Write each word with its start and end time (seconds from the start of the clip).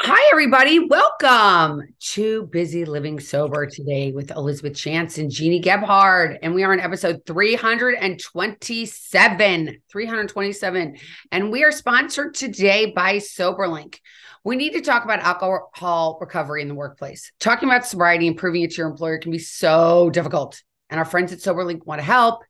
Hi, 0.00 0.28
everybody. 0.32 0.80
Welcome 0.80 1.94
to 2.00 2.48
Busy 2.48 2.84
Living 2.84 3.20
Sober 3.20 3.66
today 3.66 4.10
with 4.10 4.32
Elizabeth 4.32 4.76
Chance 4.76 5.18
and 5.18 5.30
Jeannie 5.30 5.62
Gebhard. 5.62 6.40
And 6.42 6.52
we 6.52 6.64
are 6.64 6.72
on 6.72 6.80
episode 6.80 7.22
327. 7.26 9.82
327. 9.90 10.96
And 11.30 11.52
we 11.52 11.62
are 11.62 11.70
sponsored 11.70 12.34
today 12.34 12.92
by 12.94 13.18
SoberLink. 13.18 14.00
We 14.42 14.56
need 14.56 14.72
to 14.72 14.80
talk 14.80 15.04
about 15.04 15.20
alcohol 15.20 16.18
recovery 16.20 16.60
in 16.60 16.66
the 16.68 16.74
workplace. 16.74 17.30
Talking 17.38 17.68
about 17.68 17.86
sobriety 17.86 18.26
and 18.26 18.36
proving 18.36 18.62
it 18.62 18.72
to 18.72 18.78
your 18.78 18.90
employer 18.90 19.18
can 19.18 19.30
be 19.30 19.38
so 19.38 20.10
difficult. 20.10 20.60
And 20.90 20.98
our 20.98 21.06
friends 21.06 21.32
at 21.32 21.38
SoberLink 21.38 21.86
want 21.86 22.00
to 22.00 22.04
help. 22.04 22.42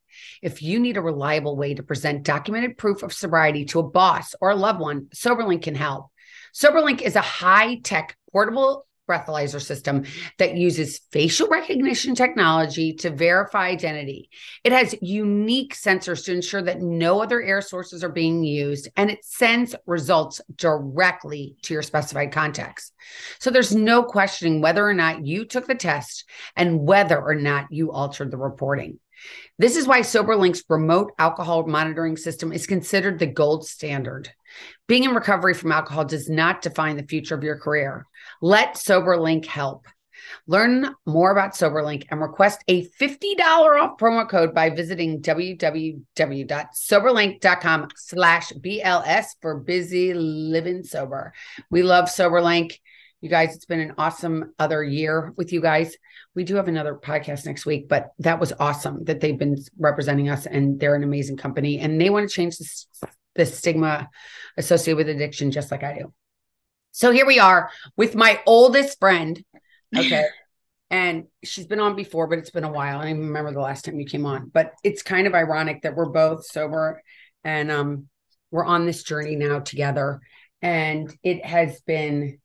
If 0.43 0.63
you 0.63 0.81
need 0.81 0.97
a 0.97 1.03
reliable 1.03 1.57
way 1.57 1.75
to 1.75 1.83
present 1.83 2.25
documented 2.25 2.79
proof 2.79 3.03
of 3.03 3.13
sobriety 3.13 3.67
to 3.67 3.81
a 3.81 3.89
boss 3.89 4.35
or 4.41 4.51
a 4.51 4.57
loved 4.57 4.81
one, 4.81 5.09
SoberLink 5.15 5.63
can 5.63 5.75
help. 5.75 6.07
SoberLink 6.55 7.03
is 7.03 7.17
a 7.17 7.21
high 7.21 7.77
tech 7.81 8.17
portable 8.33 8.87
breathalyzer 9.09 9.61
system 9.61 10.05
that 10.39 10.57
uses 10.57 11.01
facial 11.13 11.49
recognition 11.49 12.15
technology 12.15 12.95
to 12.95 13.11
verify 13.11 13.69
identity. 13.69 14.31
It 14.63 14.73
has 14.73 14.95
unique 15.03 15.75
sensors 15.75 16.25
to 16.25 16.33
ensure 16.33 16.63
that 16.63 16.81
no 16.81 17.23
other 17.23 17.43
air 17.43 17.61
sources 17.61 18.03
are 18.03 18.09
being 18.09 18.45
used 18.45 18.89
and 18.97 19.11
it 19.11 19.25
sends 19.25 19.75
results 19.87 20.41
directly 20.55 21.57
to 21.63 21.75
your 21.75 21.83
specified 21.83 22.33
contacts. 22.33 22.93
So 23.41 23.51
there's 23.51 23.75
no 23.75 24.03
questioning 24.03 24.61
whether 24.61 24.87
or 24.87 24.95
not 24.95 25.27
you 25.27 25.45
took 25.45 25.67
the 25.67 25.75
test 25.75 26.25
and 26.57 26.81
whether 26.81 27.21
or 27.21 27.35
not 27.35 27.67
you 27.71 27.93
altered 27.93 28.31
the 28.31 28.39
reporting. 28.39 28.99
This 29.59 29.77
is 29.77 29.87
why 29.87 30.01
SoberLink's 30.01 30.65
remote 30.69 31.13
alcohol 31.19 31.67
monitoring 31.67 32.17
system 32.17 32.53
is 32.53 32.67
considered 32.67 33.19
the 33.19 33.27
gold 33.27 33.67
standard. 33.67 34.31
Being 34.87 35.05
in 35.05 35.15
recovery 35.15 35.55
from 35.55 35.73
alcohol 35.73 36.05
does 36.05 36.29
not 36.29 36.61
define 36.63 36.97
the 36.97 37.05
future 37.05 37.35
of 37.35 37.43
your 37.43 37.59
career. 37.59 38.07
Let 38.41 38.75
SoberLink 38.75 39.47
help. 39.47 39.87
Learn 40.47 40.95
more 41.07 41.33
about 41.33 41.55
SoberLink 41.55 42.07
and 42.11 42.21
request 42.21 42.63
a 42.69 42.87
$50 42.89 43.41
off 43.81 43.97
promo 43.99 44.29
code 44.29 44.55
by 44.55 44.69
visiting 44.71 45.21
www.soberlink.com 45.21 47.89
slash 47.97 48.53
BLS 48.53 49.25
for 49.41 49.59
busy 49.59 50.15
living 50.15 50.85
sober. 50.85 51.33
We 51.71 51.83
love 51.83 52.05
SoberLink. 52.07 52.79
You 53.21 53.29
guys, 53.31 53.57
it's 53.57 53.65
been 53.65 53.81
an 53.81 53.95
awesome 53.97 54.53
other 54.59 54.85
year 54.85 55.33
with 55.37 55.51
you 55.53 55.63
guys. 55.63 55.97
We 56.35 56.45
do 56.45 56.57
have 56.57 56.69
another 56.69 56.95
podcast 56.95 57.47
next 57.47 57.65
week, 57.65 57.89
but 57.89 58.09
that 58.19 58.39
was 58.39 58.53
awesome 58.61 59.05
that 59.05 59.21
they've 59.21 59.39
been 59.39 59.57
representing 59.79 60.29
us 60.29 60.45
and 60.45 60.79
they're 60.79 60.95
an 60.95 61.05
amazing 61.05 61.39
company 61.39 61.79
and 61.79 61.99
they 61.99 62.11
want 62.11 62.29
to 62.29 62.35
change 62.35 62.59
this, 62.59 62.87
the 63.35 63.47
stigma 63.47 64.09
associated 64.57 64.97
with 64.97 65.09
addiction 65.09 65.51
just 65.51 65.71
like 65.71 65.83
I 65.83 65.99
do. 65.99 66.13
So 66.93 67.11
here 67.11 67.27
we 67.27 67.39
are 67.39 67.71
with 67.97 68.15
my 68.15 68.41
oldest 68.47 68.99
friend. 69.01 69.43
Okay. 69.97 70.25
and 70.91 71.25
she's 71.43 71.67
been 71.67 71.81
on 71.81 71.97
before, 71.97 72.29
but 72.29 72.39
it's 72.39 72.51
been 72.51 72.65
a 72.65 72.73
while. 72.73 73.01
I 73.01 73.11
don't 73.11 73.19
remember 73.19 73.53
the 73.53 73.61
last 73.61 73.85
time 73.85 73.99
you 73.99 74.07
came 74.07 74.27
on, 74.27 74.51
but 74.53 74.75
it's 74.85 75.03
kind 75.03 75.27
of 75.27 75.35
ironic 75.35 75.83
that 75.83 75.97
we're 75.97 76.09
both 76.09 76.47
sober 76.47 77.03
and 77.43 77.71
um, 77.71 78.09
we're 78.51 78.65
on 78.65 78.87
this 78.87 79.03
journey 79.03 79.35
now 79.35 79.59
together. 79.59 80.21
And 80.63 81.13
it 81.23 81.45
has 81.45 81.81
been 81.81 82.39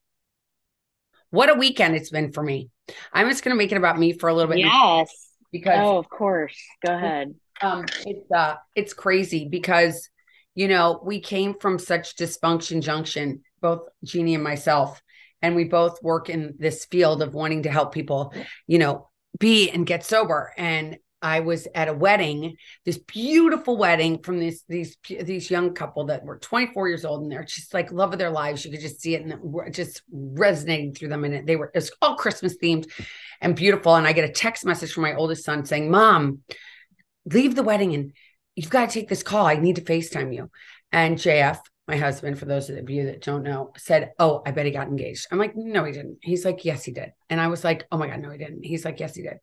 what 1.30 1.50
a 1.50 1.54
weekend 1.54 1.96
it's 1.96 2.10
been 2.10 2.32
for 2.32 2.42
me. 2.42 2.70
I'm 3.14 3.30
just 3.30 3.44
going 3.44 3.54
to 3.54 3.58
make 3.58 3.72
it 3.72 3.78
about 3.78 4.00
me 4.00 4.14
for 4.14 4.30
a 4.30 4.34
little 4.34 4.52
bit. 4.52 4.60
Yes. 4.60 5.14
Because 5.52 5.80
oh, 5.80 5.98
of 5.98 6.10
course. 6.10 6.58
Go 6.84 6.96
ahead. 6.96 7.36
Um, 7.62 7.86
it's 8.06 8.32
uh, 8.32 8.56
it's 8.74 8.94
crazy 8.94 9.48
because 9.48 10.10
you 10.56 10.68
know 10.68 11.02
we 11.04 11.20
came 11.20 11.56
from 11.60 11.80
such 11.80 12.16
dysfunction 12.16 12.82
junction, 12.82 13.44
both 13.62 13.88
Jeannie 14.04 14.36
and 14.36 14.44
myself, 14.44 15.02
and 15.42 15.56
we 15.56 15.66
both 15.66 16.02
work 16.04 16.30
in 16.30 16.56
this 16.58 16.86
field 16.86 17.22
of 17.22 17.34
wanting 17.34 17.64
to 17.64 17.72
help 17.72 17.94
people, 17.94 18.34
you 18.68 18.78
know, 18.78 19.10
be 19.40 19.70
and 19.70 19.86
get 19.86 20.06
sober. 20.06 20.52
And 20.58 20.98
I 21.22 21.42
was 21.42 21.68
at 21.76 21.90
a 21.90 21.94
wedding, 21.94 22.56
this 22.86 22.98
beautiful 22.98 23.78
wedding 23.78 24.22
from 24.24 24.40
this 24.40 24.64
these 24.70 24.98
these 25.08 25.52
young 25.52 25.74
couple 25.74 26.06
that 26.06 26.24
were 26.24 26.38
24 26.38 26.88
years 26.88 27.06
old, 27.06 27.24
and 27.24 27.32
they're 27.32 27.44
just 27.44 27.74
like 27.74 27.92
love 27.92 28.14
of 28.14 28.20
their 28.20 28.30
lives. 28.30 28.64
You 28.64 28.72
could 28.72 28.80
just 28.80 29.02
see 29.02 29.16
it 29.16 29.26
and 29.26 29.74
just 29.74 30.02
resonating 30.12 30.94
through 30.94 31.10
them. 31.10 31.26
And 31.26 31.46
they 31.48 31.56
were 31.56 31.72
it's 31.74 31.92
all 32.02 32.16
Christmas 32.16 32.58
themed 32.58 32.90
and 33.42 33.56
beautiful. 33.56 33.96
And 33.96 34.08
I 34.08 34.14
get 34.14 34.30
a 34.30 34.34
text 34.34 34.66
message 34.66 34.94
from 34.94 35.04
my 35.04 35.16
oldest 35.16 35.44
son 35.44 35.66
saying, 35.66 35.92
"Mom, 35.92 36.40
leave 37.26 37.56
the 37.56 37.64
wedding 37.64 37.94
and 37.94 38.14
you've 38.62 38.72
got 38.72 38.90
to 38.90 38.94
take 38.94 39.10
this 39.10 39.24
call. 39.24 39.46
I 39.46 39.56
need 39.56 39.78
to 39.78 39.82
FaceTime 39.82 40.34
you." 40.34 40.50
And 40.92 41.18
JF, 41.18 41.60
my 41.88 41.98
husband, 41.98 42.40
for 42.40 42.46
those 42.46 42.70
of 42.70 42.90
you 42.90 43.06
that 43.06 43.22
don't 43.22 43.44
know, 43.44 43.72
said, 43.78 44.12
"Oh, 44.20 44.42
I 44.46 44.52
bet 44.52 44.66
he 44.66 44.72
got 44.72 44.88
engaged." 44.88 45.28
I'm 45.32 45.38
like, 45.38 45.56
"No, 45.56 45.84
he 45.86 45.92
didn't." 45.92 46.20
He's 46.22 46.46
like, 46.46 46.66
"Yes, 46.66 46.84
he 46.84 46.92
did." 46.92 47.14
And 47.30 47.40
I 47.40 47.48
was 47.48 47.64
like, 47.64 47.86
"Oh 47.92 47.98
my 47.98 48.08
god, 48.08 48.20
no, 48.20 48.32
he 48.32 48.38
didn't." 48.38 48.64
He's 48.64 48.86
like, 48.86 49.00
"Yes, 49.00 49.16
he 49.16 49.24
did." 49.24 49.38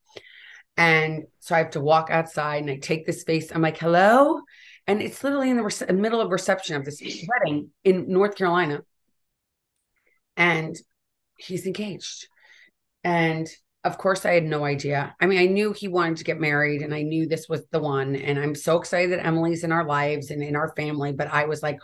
And 0.76 1.24
so 1.40 1.54
I 1.54 1.58
have 1.58 1.70
to 1.70 1.80
walk 1.80 2.10
outside 2.10 2.62
and 2.62 2.70
I 2.70 2.76
take 2.76 3.06
this 3.06 3.22
face. 3.22 3.50
I'm 3.50 3.62
like, 3.62 3.78
hello. 3.78 4.40
And 4.86 5.00
it's 5.00 5.24
literally 5.24 5.50
in 5.50 5.56
the 5.56 5.62
rece- 5.62 5.96
middle 5.96 6.20
of 6.20 6.30
reception 6.30 6.76
of 6.76 6.84
this 6.84 7.00
wedding 7.28 7.70
in 7.84 8.12
North 8.12 8.36
Carolina. 8.36 8.82
And 10.36 10.76
he's 11.38 11.66
engaged. 11.66 12.28
And 13.02 13.48
of 13.86 13.98
course, 13.98 14.26
I 14.26 14.32
had 14.32 14.44
no 14.44 14.64
idea. 14.64 15.14
I 15.20 15.26
mean, 15.26 15.38
I 15.38 15.46
knew 15.46 15.72
he 15.72 15.88
wanted 15.88 16.18
to 16.18 16.24
get 16.24 16.40
married 16.40 16.82
and 16.82 16.94
I 16.94 17.02
knew 17.02 17.26
this 17.26 17.48
was 17.48 17.64
the 17.70 17.78
one. 17.78 18.16
And 18.16 18.38
I'm 18.38 18.54
so 18.54 18.78
excited 18.78 19.12
that 19.12 19.24
Emily's 19.24 19.64
in 19.64 19.72
our 19.72 19.84
lives 19.84 20.30
and 20.30 20.42
in 20.42 20.56
our 20.56 20.74
family. 20.74 21.12
But 21.12 21.28
I 21.28 21.44
was 21.44 21.62
like, 21.62 21.78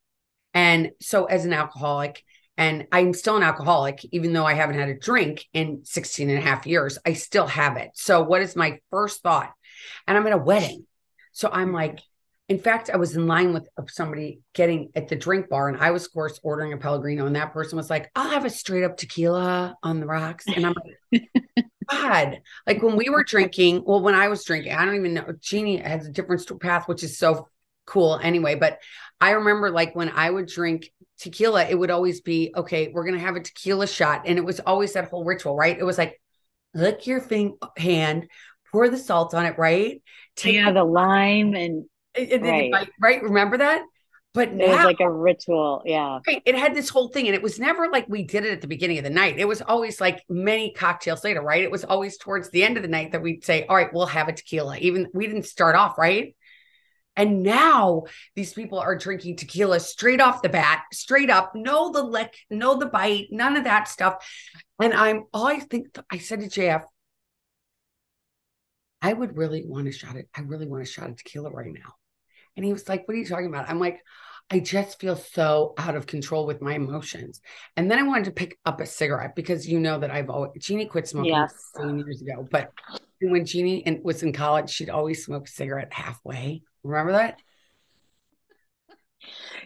and 0.54 0.90
so 1.00 1.26
as 1.26 1.44
an 1.44 1.52
alcoholic, 1.52 2.22
and 2.56 2.86
I'm 2.92 3.12
still 3.14 3.36
an 3.36 3.42
alcoholic, 3.42 4.04
even 4.12 4.32
though 4.32 4.44
I 4.44 4.54
haven't 4.54 4.78
had 4.78 4.88
a 4.88 4.98
drink 4.98 5.44
in 5.52 5.80
16 5.84 6.30
and 6.30 6.38
a 6.38 6.42
half 6.42 6.66
years, 6.66 6.98
I 7.04 7.14
still 7.14 7.46
have 7.46 7.76
it. 7.76 7.90
So, 7.94 8.22
what 8.22 8.42
is 8.42 8.54
my 8.54 8.78
first 8.90 9.22
thought? 9.22 9.52
And 10.06 10.16
I'm 10.16 10.26
at 10.26 10.32
a 10.32 10.38
wedding. 10.38 10.86
So, 11.32 11.48
I'm 11.52 11.72
like, 11.72 11.98
in 12.48 12.58
fact, 12.58 12.90
I 12.90 12.96
was 12.96 13.16
in 13.16 13.26
line 13.26 13.54
with 13.54 13.68
uh, 13.78 13.84
somebody 13.88 14.40
getting 14.52 14.90
at 14.94 15.08
the 15.08 15.16
drink 15.16 15.48
bar, 15.48 15.68
and 15.68 15.78
I 15.78 15.90
was, 15.92 16.06
of 16.06 16.12
course, 16.12 16.38
ordering 16.42 16.74
a 16.74 16.76
Pellegrino, 16.76 17.26
and 17.26 17.36
that 17.36 17.54
person 17.54 17.76
was 17.76 17.88
like, 17.88 18.10
I'll 18.14 18.30
have 18.30 18.44
a 18.44 18.50
straight 18.50 18.84
up 18.84 18.96
tequila 18.96 19.76
on 19.82 20.00
the 20.00 20.06
rocks. 20.06 20.44
And 20.54 20.66
I'm 20.66 20.74
like, 21.12 21.28
God, 21.90 22.40
like 22.66 22.82
when 22.82 22.96
we 22.96 23.08
were 23.08 23.24
drinking, 23.26 23.84
well, 23.86 24.02
when 24.02 24.14
I 24.14 24.28
was 24.28 24.44
drinking, 24.44 24.72
I 24.72 24.84
don't 24.84 24.96
even 24.96 25.14
know, 25.14 25.32
Jeannie 25.40 25.78
has 25.78 26.06
a 26.06 26.10
different 26.10 26.60
path, 26.60 26.86
which 26.86 27.02
is 27.02 27.18
so 27.18 27.48
cool 27.86 28.18
anyway. 28.22 28.56
But 28.56 28.78
I 29.20 29.30
remember 29.30 29.70
like 29.70 29.96
when 29.96 30.10
I 30.10 30.28
would 30.28 30.46
drink 30.46 30.90
tequila, 31.18 31.64
it 31.64 31.78
would 31.78 31.90
always 31.90 32.20
be 32.20 32.52
okay, 32.54 32.88
we're 32.88 33.04
going 33.04 33.18
to 33.18 33.24
have 33.24 33.36
a 33.36 33.40
tequila 33.40 33.86
shot. 33.86 34.22
And 34.26 34.38
it 34.38 34.44
was 34.44 34.60
always 34.60 34.92
that 34.92 35.08
whole 35.08 35.24
ritual, 35.24 35.56
right? 35.56 35.78
It 35.78 35.84
was 35.84 35.96
like, 35.96 36.20
lick 36.74 37.06
your 37.06 37.20
thing, 37.20 37.56
hand, 37.78 38.28
pour 38.70 38.90
the 38.90 38.98
salt 38.98 39.32
on 39.32 39.46
it, 39.46 39.56
right? 39.56 40.02
Take 40.36 40.56
yeah, 40.56 40.72
the 40.72 40.84
lime 40.84 41.54
and, 41.54 41.84
and 42.16 42.42
right. 42.42 42.88
right. 43.00 43.22
Remember 43.22 43.58
that? 43.58 43.82
But 44.34 44.48
it 44.48 44.54
now, 44.54 44.76
was 44.76 44.84
like 44.84 45.00
a 45.00 45.10
ritual. 45.10 45.82
Yeah. 45.84 46.18
Right. 46.26 46.42
It 46.44 46.56
had 46.56 46.74
this 46.74 46.88
whole 46.88 47.08
thing. 47.08 47.26
And 47.26 47.36
it 47.36 47.42
was 47.42 47.60
never 47.60 47.88
like 47.88 48.08
we 48.08 48.24
did 48.24 48.44
it 48.44 48.52
at 48.52 48.60
the 48.60 48.66
beginning 48.66 48.98
of 48.98 49.04
the 49.04 49.10
night. 49.10 49.38
It 49.38 49.46
was 49.46 49.62
always 49.62 50.00
like 50.00 50.24
many 50.28 50.72
cocktails 50.72 51.22
later, 51.22 51.40
right? 51.40 51.62
It 51.62 51.70
was 51.70 51.84
always 51.84 52.18
towards 52.18 52.50
the 52.50 52.64
end 52.64 52.76
of 52.76 52.82
the 52.82 52.88
night 52.88 53.12
that 53.12 53.22
we'd 53.22 53.44
say, 53.44 53.64
all 53.66 53.76
right, 53.76 53.92
we'll 53.94 54.06
have 54.06 54.26
a 54.26 54.32
tequila. 54.32 54.76
Even 54.78 55.06
we 55.14 55.28
didn't 55.28 55.44
start 55.44 55.76
off, 55.76 55.98
right? 55.98 56.34
And 57.16 57.44
now 57.44 58.04
these 58.34 58.52
people 58.52 58.80
are 58.80 58.96
drinking 58.96 59.36
tequila 59.36 59.78
straight 59.78 60.20
off 60.20 60.42
the 60.42 60.48
bat, 60.48 60.82
straight 60.92 61.30
up, 61.30 61.52
no 61.54 61.92
the 61.92 62.02
lick, 62.02 62.36
no 62.50 62.76
the 62.76 62.86
bite, 62.86 63.28
none 63.30 63.56
of 63.56 63.64
that 63.64 63.86
stuff. 63.86 64.28
And 64.80 64.92
I'm 64.92 65.24
all 65.32 65.46
I 65.46 65.60
think 65.60 65.96
I 66.10 66.18
said 66.18 66.40
to 66.40 66.46
JF, 66.46 66.82
I 69.00 69.12
would 69.12 69.36
really 69.36 69.64
want 69.64 69.86
a 69.86 69.92
shot 69.92 70.16
it. 70.16 70.28
I 70.34 70.40
really 70.40 70.66
want 70.66 70.82
a 70.82 70.86
shot 70.86 71.10
of 71.10 71.16
tequila 71.16 71.50
right 71.50 71.72
now. 71.72 71.94
And 72.56 72.64
he 72.64 72.72
was 72.72 72.88
like, 72.88 73.06
What 73.06 73.14
are 73.14 73.18
you 73.18 73.26
talking 73.26 73.46
about? 73.46 73.68
I'm 73.68 73.80
like, 73.80 74.00
I 74.50 74.60
just 74.60 75.00
feel 75.00 75.16
so 75.16 75.74
out 75.78 75.96
of 75.96 76.06
control 76.06 76.46
with 76.46 76.60
my 76.60 76.74
emotions. 76.74 77.40
And 77.76 77.90
then 77.90 77.98
I 77.98 78.02
wanted 78.02 78.26
to 78.26 78.30
pick 78.30 78.58
up 78.66 78.80
a 78.80 78.86
cigarette 78.86 79.34
because 79.34 79.66
you 79.66 79.80
know 79.80 79.98
that 79.98 80.10
I've 80.10 80.28
always 80.28 80.52
Jeannie 80.58 80.86
quit 80.86 81.08
smoking 81.08 81.32
yes. 81.32 81.72
years 81.78 82.20
ago. 82.20 82.46
But 82.50 82.70
when 83.20 83.46
Jeannie 83.46 84.00
was 84.02 84.22
in 84.22 84.32
college, 84.32 84.70
she'd 84.70 84.90
always 84.90 85.24
smoke 85.24 85.48
a 85.48 85.50
cigarette 85.50 85.92
halfway. 85.92 86.62
Remember 86.82 87.12
that? 87.12 87.40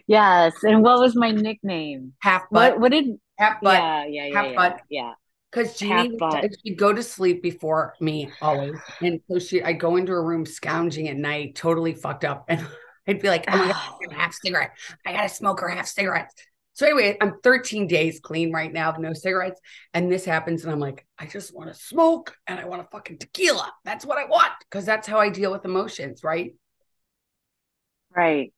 Yes. 0.07 0.63
And 0.63 0.81
what 0.81 0.99
was 0.99 1.15
my 1.15 1.31
nickname? 1.31 2.13
Half 2.19 2.49
butt. 2.49 2.73
What, 2.73 2.79
what 2.79 2.91
did 2.93 3.19
half 3.37 3.61
butt? 3.61 3.73
Yeah, 3.73 4.05
yeah, 4.05 4.25
yeah. 4.25 4.33
Half 4.33 4.45
yeah, 4.45 4.55
butt. 4.55 4.81
Yeah. 4.89 5.13
Because 5.51 5.77
Jeannie, 5.77 6.17
she'd 6.63 6.77
go 6.77 6.93
to 6.93 7.01
sleep 7.01 7.41
before 7.41 7.95
me 7.99 8.31
always, 8.41 8.75
and 9.01 9.19
so 9.29 9.39
she, 9.39 9.63
I'd 9.63 9.79
go 9.79 9.95
into 9.95 10.11
her 10.11 10.23
room 10.23 10.45
scounging 10.45 11.07
at 11.09 11.17
night, 11.17 11.55
totally 11.55 11.93
fucked 11.93 12.23
up, 12.23 12.45
and 12.49 12.65
I'd 13.07 13.19
be 13.19 13.29
like, 13.29 13.45
"Oh 13.47 13.57
my 13.57 13.67
god, 13.67 14.13
half 14.15 14.35
cigarette! 14.35 14.71
I 15.05 15.13
gotta 15.13 15.29
smoke 15.29 15.61
her 15.61 15.69
half 15.69 15.87
cigarette." 15.87 16.31
So 16.73 16.85
anyway, 16.85 17.17
I'm 17.19 17.39
13 17.43 17.87
days 17.87 18.19
clean 18.21 18.53
right 18.53 18.71
now, 18.71 18.91
no 18.91 19.11
cigarettes, 19.11 19.59
and 19.93 20.11
this 20.11 20.23
happens, 20.23 20.63
and 20.63 20.71
I'm 20.71 20.79
like, 20.79 21.05
I 21.17 21.25
just 21.25 21.53
want 21.53 21.73
to 21.73 21.77
smoke, 21.77 22.37
and 22.47 22.59
I 22.59 22.65
want 22.65 22.81
a 22.83 22.87
fucking 22.91 23.17
tequila. 23.17 23.73
That's 23.83 24.05
what 24.05 24.17
I 24.17 24.25
want, 24.25 24.53
because 24.61 24.85
that's 24.85 25.07
how 25.07 25.19
I 25.19 25.29
deal 25.29 25.51
with 25.51 25.65
emotions, 25.65 26.23
right? 26.23 26.53
Right. 28.15 28.53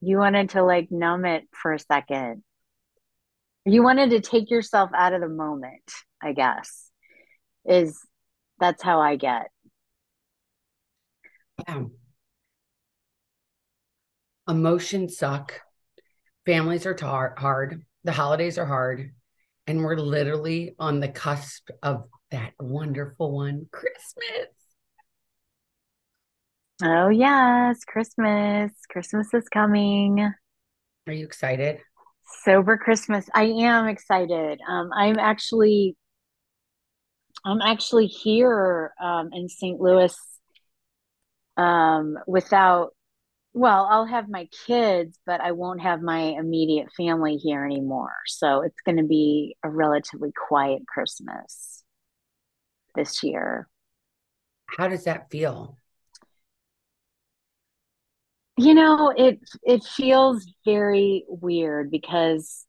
You 0.00 0.18
wanted 0.18 0.50
to 0.50 0.64
like 0.64 0.90
numb 0.90 1.24
it 1.24 1.44
for 1.52 1.72
a 1.72 1.78
second. 1.78 2.42
You 3.64 3.82
wanted 3.82 4.10
to 4.10 4.20
take 4.20 4.50
yourself 4.50 4.90
out 4.96 5.12
of 5.12 5.20
the 5.20 5.28
moment, 5.28 5.90
I 6.20 6.32
guess. 6.32 6.90
Is 7.64 8.00
that's 8.58 8.82
how 8.82 9.00
I 9.00 9.16
get. 9.16 9.46
Yeah. 11.68 11.84
Emotions 14.48 15.16
suck. 15.16 15.60
Families 16.44 16.86
are 16.86 16.94
tar- 16.94 17.36
hard. 17.38 17.84
The 18.02 18.12
holidays 18.12 18.58
are 18.58 18.66
hard. 18.66 19.12
And 19.68 19.84
we're 19.84 19.96
literally 19.96 20.74
on 20.80 20.98
the 20.98 21.08
cusp 21.08 21.70
of 21.82 22.08
that 22.32 22.52
wonderful 22.58 23.30
one, 23.30 23.66
Christmas. 23.70 24.48
Oh, 26.82 27.10
yes, 27.10 27.84
Christmas. 27.84 28.72
Christmas 28.90 29.32
is 29.32 29.48
coming. 29.48 30.32
Are 31.06 31.12
you 31.12 31.24
excited? 31.24 31.78
Sober 32.44 32.76
Christmas. 32.76 33.28
I 33.34 33.44
am 33.44 33.88
excited. 33.88 34.60
Um, 34.68 34.90
I'm 34.94 35.18
actually 35.18 35.96
I'm 37.44 37.60
actually 37.60 38.06
here 38.06 38.92
um, 39.02 39.30
in 39.32 39.48
St. 39.48 39.80
Louis 39.80 40.14
um, 41.56 42.16
without 42.26 42.90
well, 43.54 43.86
I'll 43.90 44.06
have 44.06 44.30
my 44.30 44.48
kids, 44.66 45.18
but 45.26 45.42
I 45.42 45.52
won't 45.52 45.82
have 45.82 46.00
my 46.00 46.20
immediate 46.20 46.88
family 46.96 47.36
here 47.36 47.64
anymore. 47.66 48.14
So 48.26 48.62
it's 48.62 48.80
going 48.86 48.96
to 48.96 49.04
be 49.04 49.56
a 49.62 49.68
relatively 49.68 50.32
quiet 50.48 50.86
Christmas 50.86 51.84
this 52.94 53.22
year. 53.22 53.68
How 54.66 54.88
does 54.88 55.04
that 55.04 55.30
feel? 55.30 55.76
You 58.58 58.74
know, 58.74 59.10
it 59.16 59.40
it 59.62 59.82
feels 59.84 60.46
very 60.64 61.24
weird 61.28 61.90
because, 61.90 62.66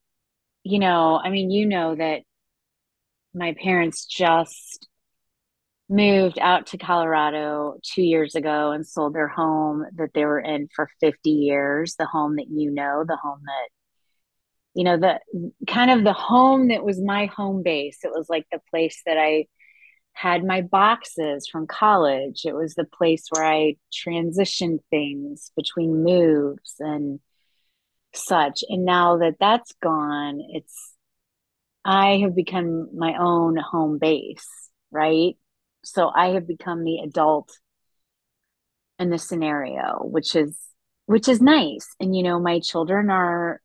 you 0.64 0.80
know, 0.80 1.20
I 1.24 1.30
mean, 1.30 1.52
you 1.52 1.66
know 1.66 1.96
that 1.96 2.24
my 3.34 3.56
parents 3.62 4.06
just 4.06 4.88
moved 5.90 6.40
out 6.40 6.68
to 6.68 6.78
Colorado 6.78 7.76
two 7.84 8.02
years 8.02 8.36
ago 8.36 8.72
and 8.72 8.88
sold 8.88 9.14
their 9.14 9.28
home 9.28 9.86
that 9.96 10.10
they 10.14 10.26
were 10.26 10.40
in 10.40 10.68
for 10.76 10.90
50 11.00 11.30
years, 11.30 11.96
the 11.98 12.06
home 12.06 12.38
that 12.38 12.48
you 12.50 12.72
know, 12.72 13.04
the 13.08 13.18
home 13.18 13.42
that, 13.46 13.70
you 14.74 14.84
know, 14.84 14.98
the 14.98 15.20
kind 15.68 15.92
of 15.92 16.04
the 16.04 16.14
home 16.14 16.70
that 16.70 16.84
was 16.84 17.02
my 17.02 17.26
home 17.28 17.62
base. 17.64 18.00
It 18.04 18.12
was 18.12 18.28
like 18.30 18.46
the 18.52 18.60
place 18.72 19.02
that 19.06 19.18
I 19.18 19.46
had 20.14 20.44
my 20.44 20.62
boxes 20.62 21.48
from 21.48 21.68
college. 21.68 22.46
It 22.46 22.56
was 22.56 22.76
the 22.76 22.86
place 22.86 23.28
where 23.30 23.46
I 23.46 23.76
transitioned 23.92 24.80
things 24.90 25.52
between 25.56 26.04
moves 26.04 26.76
and 26.80 27.20
such. 28.14 28.64
And 28.70 28.86
now 28.86 29.18
that 29.18 29.36
that's 29.40 29.74
gone, 29.82 30.40
it's, 30.50 30.94
I 31.84 32.20
have 32.20 32.36
become 32.36 32.96
my 32.96 33.16
own 33.20 33.58
home 33.58 33.98
base, 33.98 34.48
right? 34.92 35.36
So 35.84 36.10
I 36.16 36.30
have 36.30 36.48
become 36.48 36.84
the 36.84 37.00
adult 37.00 37.52
in 39.00 39.10
the 39.10 39.18
scenario, 39.18 40.00
which 40.04 40.36
is 40.36 40.58
which 41.06 41.28
is 41.28 41.42
nice. 41.42 41.94
And 42.00 42.16
you 42.16 42.24
know, 42.24 42.40
my 42.40 42.60
children 42.60 43.10
are 43.10 43.62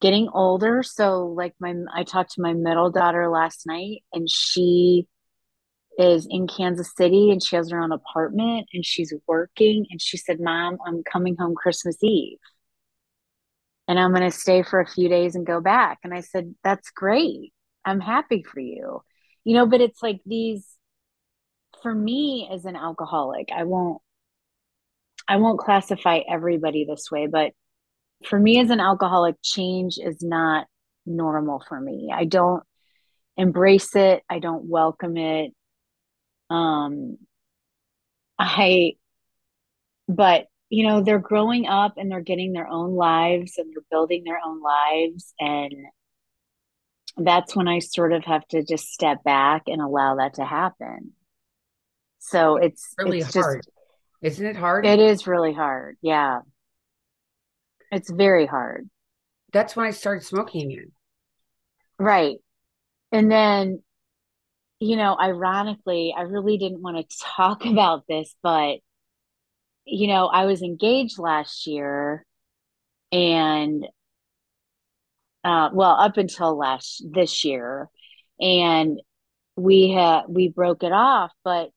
getting 0.00 0.28
older, 0.34 0.82
so 0.82 1.26
like 1.28 1.54
my 1.58 1.74
I 1.94 2.04
talked 2.04 2.32
to 2.32 2.42
my 2.42 2.52
middle 2.52 2.90
daughter 2.90 3.30
last 3.30 3.66
night 3.66 4.02
and 4.12 4.28
she 4.28 5.06
is 5.98 6.26
in 6.30 6.46
Kansas 6.46 6.92
City 6.96 7.30
and 7.30 7.42
she 7.42 7.56
has 7.56 7.70
her 7.70 7.80
own 7.80 7.92
apartment 7.92 8.68
and 8.72 8.84
she's 8.84 9.12
working 9.26 9.86
and 9.90 10.00
she 10.00 10.16
said, 10.16 10.40
"Mom, 10.40 10.78
I'm 10.86 11.02
coming 11.04 11.36
home 11.36 11.54
Christmas 11.54 12.02
Eve." 12.02 12.38
And 13.88 13.98
I'm 13.98 14.12
going 14.14 14.30
to 14.30 14.36
stay 14.36 14.62
for 14.62 14.80
a 14.80 14.86
few 14.88 15.08
days 15.08 15.34
and 15.34 15.46
go 15.46 15.60
back. 15.60 15.98
And 16.04 16.14
I 16.14 16.20
said, 16.20 16.54
"That's 16.64 16.90
great. 16.90 17.52
I'm 17.84 18.00
happy 18.00 18.42
for 18.42 18.60
you." 18.60 19.02
You 19.44 19.54
know, 19.54 19.66
but 19.66 19.80
it's 19.80 20.02
like 20.02 20.20
these 20.24 20.66
for 21.82 21.94
me 21.94 22.48
as 22.50 22.64
an 22.64 22.76
alcoholic, 22.76 23.48
I 23.54 23.64
won't 23.64 24.00
I 25.28 25.36
won't 25.36 25.60
classify 25.60 26.20
everybody 26.28 26.84
this 26.84 27.10
way, 27.10 27.26
but 27.26 27.52
for 28.26 28.38
me 28.38 28.60
as 28.60 28.70
an 28.70 28.80
alcoholic, 28.80 29.36
change 29.42 29.98
is 29.98 30.22
not 30.22 30.66
normal 31.06 31.62
for 31.68 31.80
me. 31.80 32.10
I 32.14 32.24
don't 32.24 32.62
embrace 33.36 33.94
it. 33.96 34.22
I 34.28 34.38
don't 34.38 34.64
welcome 34.64 35.16
it. 35.16 35.52
Um, 36.52 37.18
I, 38.38 38.92
but 40.08 40.46
you 40.68 40.86
know, 40.86 41.02
they're 41.02 41.18
growing 41.18 41.66
up 41.66 41.94
and 41.98 42.10
they're 42.10 42.20
getting 42.22 42.52
their 42.52 42.66
own 42.66 42.94
lives 42.94 43.54
and 43.58 43.70
they're 43.70 43.84
building 43.90 44.24
their 44.24 44.40
own 44.44 44.62
lives. 44.62 45.34
And 45.38 45.72
that's 47.18 47.54
when 47.54 47.68
I 47.68 47.80
sort 47.80 48.14
of 48.14 48.24
have 48.24 48.46
to 48.48 48.64
just 48.64 48.90
step 48.90 49.22
back 49.22 49.64
and 49.66 49.82
allow 49.82 50.16
that 50.16 50.34
to 50.34 50.44
happen. 50.46 51.12
So 52.20 52.56
it's 52.56 52.94
really 52.98 53.18
it's 53.18 53.34
hard. 53.34 53.64
Just, 53.64 53.70
Isn't 54.22 54.46
it 54.46 54.56
hard? 54.56 54.86
It 54.86 54.98
is 54.98 55.26
really 55.26 55.52
hard. 55.52 55.98
Yeah. 56.00 56.40
It's 57.90 58.10
very 58.10 58.46
hard. 58.46 58.88
That's 59.52 59.76
when 59.76 59.84
I 59.84 59.90
started 59.90 60.24
smoking 60.24 60.72
again. 60.72 60.92
Right. 61.98 62.36
And 63.12 63.30
then, 63.30 63.82
you 64.82 64.96
know, 64.96 65.16
ironically, 65.18 66.12
I 66.16 66.22
really 66.22 66.58
didn't 66.58 66.82
want 66.82 67.08
to 67.08 67.16
talk 67.36 67.64
about 67.64 68.04
this, 68.08 68.34
but, 68.42 68.78
you 69.84 70.08
know, 70.08 70.26
I 70.26 70.46
was 70.46 70.62
engaged 70.62 71.18
last 71.18 71.66
year 71.66 72.24
and, 73.12 73.86
uh, 75.44 75.70
well, 75.72 75.92
up 75.92 76.16
until 76.16 76.56
last 76.56 77.04
this 77.12 77.44
year, 77.44 77.88
and 78.40 79.00
we 79.56 79.90
had 79.90 80.24
we 80.28 80.48
broke 80.48 80.82
it 80.84 80.92
off, 80.92 81.32
but 81.44 81.70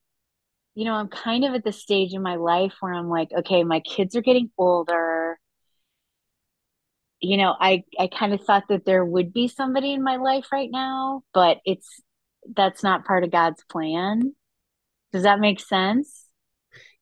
you 0.76 0.86
know, 0.86 0.94
I'm 0.96 1.10
kind 1.10 1.46
of 1.46 1.56
at 1.56 1.64
the 1.66 1.74
stage 1.74 2.14
in 2.14 2.22
my 2.24 2.36
life 2.38 2.74
where 2.82 2.94
I'm 2.94 3.10
like, 3.10 3.30
okay, 3.40 3.64
my 3.64 3.82
kids 3.82 4.16
are 4.16 4.22
getting 4.22 4.52
older. 4.58 5.40
You 7.22 7.38
know, 7.38 7.56
I 7.60 7.84
I 8.00 8.08
kind 8.08 8.34
of 8.34 8.42
thought 8.44 8.66
that 8.70 8.86
there 8.86 9.04
would 9.06 9.34
be 9.34 9.48
somebody 9.48 9.94
in 9.94 10.04
my 10.04 10.18
life 10.18 10.48
right 10.52 10.70
now, 10.72 11.24
but 11.34 11.60
it's 11.66 12.02
that's 12.54 12.84
not 12.84 13.06
part 13.06 13.24
of 13.24 13.32
God's 13.32 13.64
plan. 13.70 14.34
Does 15.12 15.24
that 15.24 15.40
make 15.40 15.60
sense? 15.60 16.26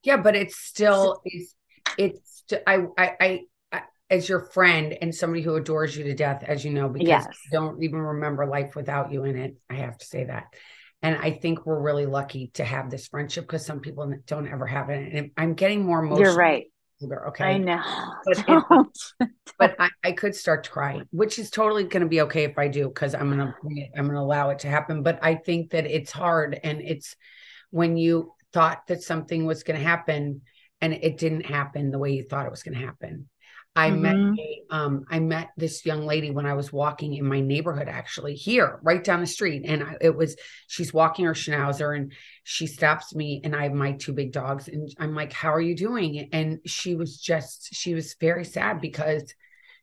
Yeah, 0.04 0.18
but 0.18 0.36
it's 0.36 0.58
still 0.58 1.22
it's 1.26 1.56
it's 1.98 2.44
I 2.68 2.86
I 2.98 3.16
I 3.20 3.82
as 4.10 4.30
your 4.30 4.42
friend 4.42 4.96
and 5.02 5.14
somebody 5.14 5.42
who 5.42 5.56
adores 5.56 5.96
you 5.98 6.04
to 6.04 6.14
death, 6.14 6.44
as 6.46 6.64
you 6.64 6.72
know, 6.72 6.88
because 6.90 7.08
yes. 7.08 7.26
I 7.26 7.32
don't 7.52 7.82
even 7.82 8.00
remember 8.00 8.46
life 8.46 8.76
without 8.76 9.12
you 9.12 9.24
in 9.24 9.38
it. 9.38 9.56
I 9.70 9.76
have 9.76 9.98
to 9.98 10.06
say 10.06 10.26
that. 10.26 10.46
And 11.02 11.18
I 11.18 11.32
think 11.32 11.66
we're 11.66 11.82
really 11.82 12.06
lucky 12.06 12.52
to 12.56 12.64
have 12.64 12.90
this 12.90 13.08
friendship 13.08 13.46
because 13.46 13.66
some 13.66 13.80
people 13.80 14.14
don't 14.28 14.48
ever 14.48 14.68
have 14.68 14.90
it. 14.90 15.14
And 15.14 15.32
I'm 15.36 15.54
getting 15.54 15.84
more 15.84 16.04
emotional. 16.04 16.28
You're 16.28 16.36
right. 16.36 16.66
Okay. 17.12 17.44
I 17.44 17.58
know. 17.58 17.82
But, 18.26 18.46
don't. 18.48 18.98
but 19.58 19.76
I, 19.80 19.90
I, 20.04 20.12
could 20.12 20.36
start 20.36 20.64
to 20.66 20.70
cry, 20.70 21.02
which 21.12 21.40
is 21.40 21.50
totally 21.50 21.84
going 21.84 22.02
to 22.02 22.10
be 22.10 22.22
okay 22.22 22.44
if 22.44 22.58
I 22.58 22.68
do, 22.68 22.88
because 22.88 23.16
I'm 23.16 23.36
going 23.36 23.40
to, 23.48 23.54
I'm 23.98 24.06
going 24.06 24.16
to 24.16 24.22
allow 24.22 24.50
it 24.50 24.60
to 24.60 24.68
happen. 24.68 25.04
But 25.04 25.20
I 25.22 25.36
think 25.36 25.72
that 25.72 25.86
it's 25.86 26.12
hard. 26.12 26.60
And 26.64 26.82
it's 26.82 27.16
when 27.72 27.98
you 27.98 28.34
thought 28.54 28.88
that 28.88 29.02
something 29.02 29.46
was 29.46 29.64
going 29.64 29.80
to 29.80 29.86
happen 29.86 30.42
and 30.80 30.94
it 30.94 31.18
didn't 31.18 31.46
happen 31.46 31.92
the 31.92 32.00
way 32.00 32.12
you 32.12 32.24
thought 32.24 32.46
it 32.46 32.52
was 32.52 32.64
going 32.64 32.78
to 32.78 32.86
happen. 32.86 33.28
I 33.76 33.90
mm-hmm. 33.90 34.02
met 34.02 34.16
a, 34.16 34.76
um, 34.76 35.06
I 35.10 35.20
met 35.20 35.50
this 35.58 35.86
young 35.86 36.06
lady 36.06 36.30
when 36.30 36.46
I 36.46 36.54
was 36.54 36.72
walking 36.72 37.16
in 37.16 37.26
my 37.26 37.40
neighborhood, 37.40 37.88
actually 37.88 38.36
here, 38.36 38.80
right 38.84 39.04
down 39.04 39.20
the 39.20 39.28
street, 39.28 39.64
and 39.66 39.84
I, 39.84 39.98
it 40.00 40.16
was 40.16 40.36
she's 40.68 40.94
walking 40.94 41.26
her 41.26 41.34
schnauzer, 41.34 41.96
and 41.96 42.14
she 42.44 42.68
stops 42.68 43.16
me, 43.16 43.42
and 43.44 43.56
I 43.56 43.64
have 43.64 43.74
my 43.74 43.94
two 43.94 44.14
big 44.14 44.32
dogs, 44.32 44.68
and 44.68 44.94
I'm 45.00 45.16
like, 45.16 45.34
"How 45.34 45.54
are 45.54 45.62
you 45.62 45.76
doing?" 45.76 46.30
And 46.32 46.60
she 46.66 46.94
was 46.96 47.20
just, 47.20 47.74
she 47.74 47.96
was 47.96 48.16
very 48.20 48.46
sad 48.46 48.80
because 48.80 49.34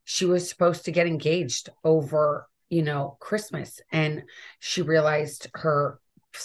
she 0.05 0.25
was 0.25 0.49
supposed 0.49 0.85
to 0.85 0.93
get 0.93 1.09
engaged 1.09 1.69
over, 1.83 2.49
you 2.69 2.83
know, 2.83 3.17
Christmas, 3.19 3.81
and 3.91 4.23
she 4.61 4.83
realized 4.83 5.49
her 5.55 6.01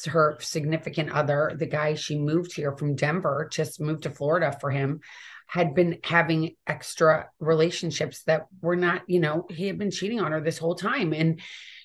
her 0.08 0.36
significant 0.40 1.12
other, 1.12 1.52
the 1.56 1.68
guy 1.68 1.94
she 1.94 2.18
moved 2.18 2.56
here 2.56 2.76
from 2.76 2.96
Denver, 2.96 3.48
just 3.52 3.80
moved 3.80 4.02
to 4.02 4.10
Florida 4.10 4.58
for 4.60 4.72
him 4.72 5.00
had 5.48 5.76
been 5.76 6.00
having 6.04 6.56
extra 6.68 7.30
relationships 7.40 8.24
that 8.24 8.48
were 8.62 8.76
not, 8.76 9.04
you 9.08 9.20
know, 9.20 9.46
he 9.50 9.68
had 9.68 9.78
been 9.78 9.92
cheating 9.92 10.20
on 10.20 10.32
her 10.32 10.42
this 10.42 10.58
whole 10.58 10.76
time. 10.76 11.14
And 11.14 11.40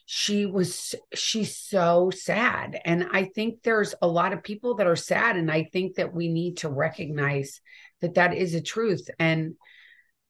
she 0.07 0.47
was, 0.47 0.95
she's 1.15 1.57
so 1.57 2.11
sad. 2.11 2.81
And 2.85 3.07
I 3.13 3.25
think 3.25 3.63
there's 3.63 3.95
a 4.03 4.09
lot 4.09 4.33
of 4.33 4.43
people 4.43 4.77
that 4.77 4.87
are 4.87 4.97
sad. 4.97 5.37
And 5.37 5.51
I 5.51 5.69
think 5.73 5.97
that 5.97 6.13
we 6.13 6.29
need 6.29 6.59
to 6.59 6.69
recognize 6.69 7.61
that 8.01 8.15
that 8.15 8.35
is 8.35 8.55
a 8.55 8.61
truth. 8.61 9.09
And 9.19 9.55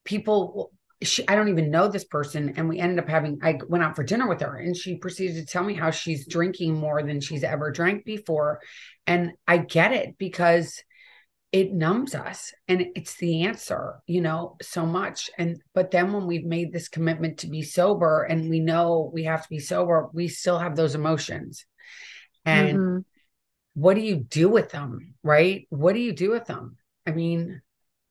people, 0.04 0.72
she, 1.02 1.26
I 1.26 1.34
don't 1.34 1.48
even 1.48 1.70
know 1.70 1.88
this 1.88 2.04
person. 2.04 2.54
And 2.56 2.68
we 2.68 2.78
ended 2.78 2.98
up 2.98 3.08
having, 3.08 3.38
I 3.42 3.58
went 3.68 3.82
out 3.82 3.96
for 3.96 4.04
dinner 4.04 4.28
with 4.28 4.42
her 4.42 4.56
and 4.56 4.76
she 4.76 4.96
proceeded 4.96 5.36
to 5.36 5.46
tell 5.46 5.64
me 5.64 5.72
how 5.72 5.90
she's 5.90 6.26
drinking 6.26 6.74
more 6.74 7.02
than 7.02 7.20
she's 7.20 7.44
ever 7.44 7.70
drank 7.70 8.04
before. 8.04 8.60
And 9.06 9.32
I 9.48 9.58
get 9.58 9.92
it 9.92 10.18
because 10.18 10.82
it 11.52 11.72
numbs 11.72 12.14
us 12.14 12.52
and 12.68 12.86
it's 12.94 13.16
the 13.16 13.42
answer 13.42 13.96
you 14.06 14.20
know 14.20 14.56
so 14.62 14.86
much. 14.86 15.30
And 15.36 15.60
but 15.74 15.90
then 15.90 16.12
when 16.12 16.26
we've 16.26 16.44
made 16.44 16.72
this 16.72 16.88
commitment 16.88 17.38
to 17.38 17.48
be 17.48 17.62
sober 17.62 18.22
and 18.22 18.48
we 18.48 18.60
know 18.60 19.10
we 19.12 19.24
have 19.24 19.42
to 19.42 19.48
be 19.48 19.58
sober 19.58 20.08
we 20.12 20.28
still 20.28 20.58
have 20.58 20.76
those 20.76 20.94
emotions. 20.94 21.64
And 22.44 22.78
mm-hmm. 22.78 22.98
what 23.74 23.94
do 23.94 24.00
you 24.00 24.16
do 24.16 24.48
with 24.48 24.70
them 24.70 25.14
right? 25.22 25.66
What 25.70 25.94
do 25.94 26.00
you 26.00 26.12
do 26.12 26.30
with 26.30 26.46
them? 26.46 26.76
I 27.06 27.10
mean 27.10 27.62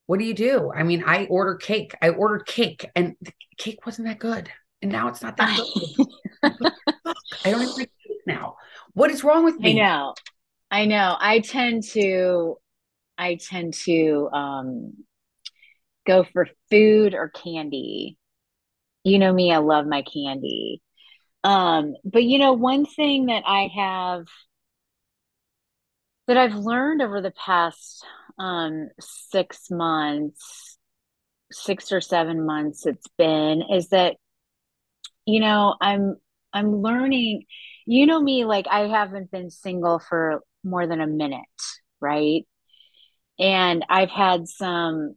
what 0.06 0.20
do 0.20 0.26
you 0.26 0.34
do? 0.34 0.72
I 0.76 0.84
mean 0.84 1.04
i 1.06 1.26
ordered 1.26 1.62
cake. 1.62 1.96
I 2.02 2.10
ordered 2.10 2.46
cake 2.46 2.90
and 2.96 3.16
the 3.22 3.32
cake 3.58 3.86
wasn't 3.86 4.08
that 4.08 4.20
good 4.20 4.52
and 4.82 4.92
now 4.92 5.08
it's 5.08 5.22
not 5.22 5.38
that 5.38 5.58
good. 5.58 6.08
I 7.46 7.52
don't 7.52 7.62
even 7.62 7.74
like 7.74 7.92
cake 8.06 8.18
now. 8.28 8.56
What 8.94 9.12
is 9.12 9.24
wrong 9.24 9.46
with 9.46 9.58
me? 9.60 9.72
i 9.72 9.74
know. 9.74 10.14
I 10.72 10.86
know. 10.86 11.16
I 11.20 11.40
tend 11.40 11.84
to 11.92 12.58
I 13.20 13.36
tend 13.36 13.74
to 13.86 14.30
um, 14.32 14.94
go 16.08 16.24
for 16.24 16.48
food 16.72 17.14
or 17.14 17.30
candy. 17.30 18.18
You 19.04 19.20
know 19.20 19.34
me, 19.34 19.52
I 19.52 19.58
love 19.58 19.86
my 19.86 20.04
candy. 20.04 20.82
Um, 21.44 21.94
but 22.04 22.24
you 22.24 22.40
know, 22.40 22.54
one 22.54 22.86
thing 22.86 23.28
that 23.28 23.44
I 23.46 23.70
have 23.76 24.26
that 26.28 26.38
I've 26.38 26.56
learned 26.56 27.02
over 27.02 27.22
the 27.22 27.32
past 27.32 28.06
um, 28.38 28.90
six 29.00 29.70
months, 29.70 30.78
six 31.52 31.92
or 31.92 32.02
seven 32.02 32.46
months 32.46 32.86
it's 32.86 33.08
been, 33.18 33.64
is 33.72 33.90
that 33.90 34.16
you 35.26 35.40
know, 35.40 35.76
I'm 35.80 36.16
I'm 36.54 36.82
learning, 36.82 37.46
you 37.86 38.06
know 38.06 38.20
me, 38.20 38.46
like 38.46 38.68
I 38.68 38.88
haven't 38.88 39.32
been 39.32 39.52
single 39.52 40.00
for 40.00 40.42
more 40.64 40.88
than 40.88 41.02
a 41.02 41.08
minute, 41.08 41.44
right? 42.00 42.46
And 43.40 43.86
I've 43.90 44.10
had 44.10 44.48
some, 44.48 45.16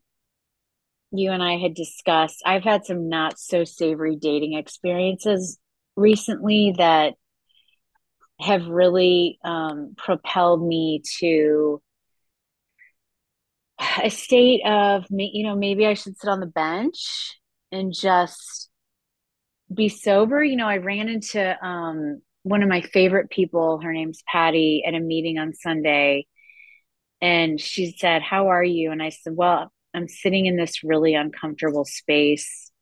you 1.11 1.31
and 1.33 1.43
I 1.43 1.59
had 1.59 1.75
discussed, 1.75 2.43
I've 2.47 2.65
had 2.65 2.87
some 2.87 3.09
not 3.09 3.39
so 3.39 3.65
savory 3.65 4.17
dating 4.17 4.55
experiences 4.55 5.59
recently 5.97 6.75
that 6.79 7.15
have 8.41 8.67
really 8.67 9.39
um, 9.45 9.95
propelled 9.97 10.67
me 10.67 11.03
to 11.21 11.83
a 14.03 14.11
state 14.11 14.63
of 14.65 15.05
you 15.11 15.45
know 15.45 15.57
maybe 15.57 15.87
i 15.87 15.95
should 15.95 16.17
sit 16.17 16.29
on 16.29 16.41
the 16.41 16.47
bench 16.47 17.39
and 17.73 17.93
just 17.93 18.69
be 19.73 19.89
sober. 19.89 20.45
You 20.45 20.57
know 20.57 20.69
i 20.69 20.77
ran 20.77 21.09
into 21.09 21.67
um, 21.67 22.21
one 22.43 22.63
of 22.63 22.69
my 22.69 22.83
favorite 22.83 23.31
people. 23.31 23.81
Her 23.81 23.93
name's 23.93 24.23
patty 24.31 24.83
at 24.87 24.95
a 24.95 25.01
meeting 25.01 25.39
on 25.39 25.55
sunday 25.55 26.27
and 27.23 27.61
she 27.61 27.95
said, 27.97 28.21
How 28.21 28.49
are 28.49 28.65
you? 28.65 28.91
And 28.91 29.01
I 29.01 29.11
said, 29.11 29.35
Well, 29.37 29.73
I'm 29.95 30.09
sitting 30.09 30.47
in 30.47 30.57
this 30.57 30.83
really 30.83 31.15
uncomfortable 31.15 31.85
space 31.85 32.73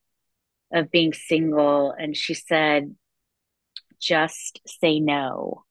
of 0.73 0.91
being 0.91 1.13
single. 1.13 1.93
And 1.97 2.17
she 2.17 2.33
said, 2.33 2.97
Just 4.01 4.61
say 4.81 4.99
no. 4.99 5.65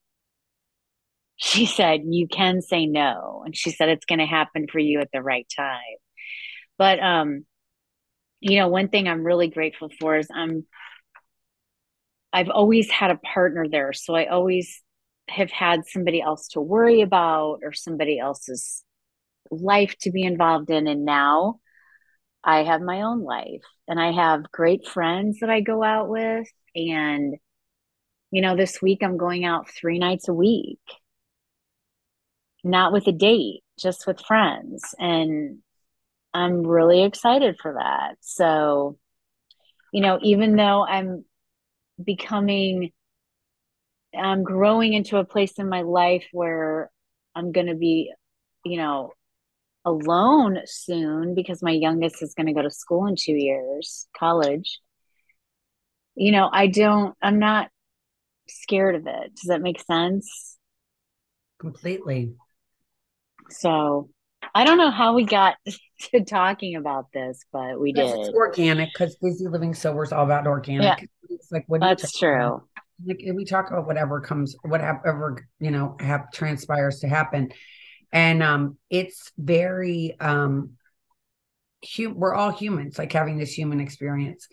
She 1.36 1.66
said, 1.66 2.02
You 2.06 2.28
can 2.28 2.62
say 2.62 2.86
no. 2.86 3.42
And 3.44 3.58
she 3.58 3.72
said, 3.72 3.90
It's 3.90 4.06
going 4.06 4.20
to 4.20 4.28
happen 4.28 4.68
for 4.72 4.80
you 4.80 5.00
at 5.00 5.10
the 5.12 5.24
right 5.24 5.48
time. 5.58 5.98
But, 6.78 7.00
um, 7.02 7.46
you 8.40 8.60
know, 8.60 8.68
one 8.68 8.90
thing 8.90 9.08
I'm 9.08 9.24
really 9.24 9.48
grateful 9.48 9.90
for 10.00 10.16
is 10.16 10.28
I'm, 10.34 10.66
I've 12.32 12.50
always 12.50 12.92
had 12.92 13.10
a 13.10 13.18
partner 13.18 13.66
there. 13.68 13.94
So 13.94 14.14
I 14.14 14.28
always 14.28 14.82
have 15.30 15.52
had 15.52 15.82
somebody 15.88 16.22
else 16.22 16.50
to 16.50 16.62
worry 16.62 17.02
about 17.02 17.60
or 17.64 17.74
somebody 17.74 18.20
else's 18.20 18.84
life 19.52 19.96
to 20.02 20.12
be 20.12 20.24
involved 20.24 20.70
in. 20.70 20.88
And 20.88 21.06
now 21.06 21.60
I 22.44 22.64
have 22.64 22.82
my 22.82 23.02
own 23.02 23.24
life 23.24 23.64
and 23.88 24.00
I 24.00 24.12
have 24.12 24.52
great 24.52 24.88
friends 24.88 25.40
that 25.40 25.50
I 25.50 25.62
go 25.62 25.84
out 25.84 26.10
with. 26.10 26.48
And, 26.76 27.36
you 28.32 28.42
know, 28.42 28.56
this 28.56 28.82
week 28.82 29.00
I'm 29.02 29.18
going 29.18 29.46
out 29.46 29.70
three 29.70 30.00
nights 30.00 30.28
a 30.28 30.34
week, 30.34 30.80
not 32.64 32.94
with 32.94 33.08
a 33.08 33.12
date, 33.12 33.62
just 33.80 34.08
with 34.08 34.22
friends. 34.22 34.96
And 34.98 35.60
I'm 36.34 36.66
really 36.66 37.04
excited 37.04 37.58
for 37.62 37.74
that. 37.74 38.18
So, 38.22 38.98
you 39.92 40.02
know, 40.02 40.20
even 40.22 40.56
though 40.56 40.86
I'm 40.86 41.26
becoming 42.04 42.92
I'm 44.18 44.44
growing 44.44 44.94
into 44.94 45.18
a 45.18 45.26
place 45.26 45.54
in 45.60 45.70
my 45.70 45.82
life 45.82 46.26
where 46.32 46.90
I'm 47.36 47.52
going 47.52 47.68
to 47.68 47.76
be, 47.76 48.12
you 48.66 48.78
know, 48.78 49.14
alone 49.86 50.60
soon 50.66 51.36
because 51.36 51.62
my 51.62 51.72
youngest 51.72 52.22
is 52.22 52.34
going 52.34 52.48
to 52.48 52.54
go 52.54 52.62
to 52.62 52.72
school 52.72 53.06
in 53.08 53.16
two 53.18 53.34
years, 53.34 54.08
college. 54.18 54.80
You 56.16 56.32
know, 56.32 56.50
I 56.52 56.68
don't, 56.68 57.16
I'm 57.22 57.40
not 57.40 57.70
scared 58.48 58.96
of 58.96 59.08
it. 59.08 59.36
Does 59.36 59.48
that 59.48 59.62
make 59.62 59.82
sense? 59.82 60.58
Completely. 61.60 62.34
So 63.50 64.10
I 64.54 64.66
don't 64.66 64.78
know 64.78 64.92
how 64.92 65.14
we 65.16 65.26
got 65.26 65.56
to 66.12 66.24
talking 66.24 66.76
about 66.76 67.12
this, 67.14 67.44
but 67.52 67.80
we 67.80 67.94
did. 67.94 68.06
It's 68.06 68.30
organic 68.30 68.90
because 68.94 69.16
busy 69.18 69.48
living 69.48 69.74
sober 69.74 70.04
is 70.04 70.12
all 70.12 70.26
about 70.26 70.48
organic. 70.48 71.00
Yeah. 71.00 71.06
It's 71.30 71.52
like 71.52 71.66
what 71.68 71.82
that's 71.82 72.18
true. 72.18 72.36
About? 72.36 72.64
Like 73.06 73.22
we 73.34 73.46
talk 73.46 73.70
about 73.70 73.88
whatever 73.88 74.22
comes 74.22 74.56
whatever 74.64 75.46
you 75.60 75.72
know 75.72 75.96
have 76.00 76.32
transpires 76.32 77.00
to 77.00 77.08
happen. 77.08 77.52
And 78.12 78.42
um 78.44 78.78
it's 78.90 79.32
very 79.38 80.20
um 80.20 80.72
hum- 81.84 82.16
we're 82.16 82.34
all 82.34 82.52
humans 82.52 82.98
like 82.98 83.14
having 83.14 83.38
this 83.38 83.58
human 83.58 83.80
experience 83.80 84.48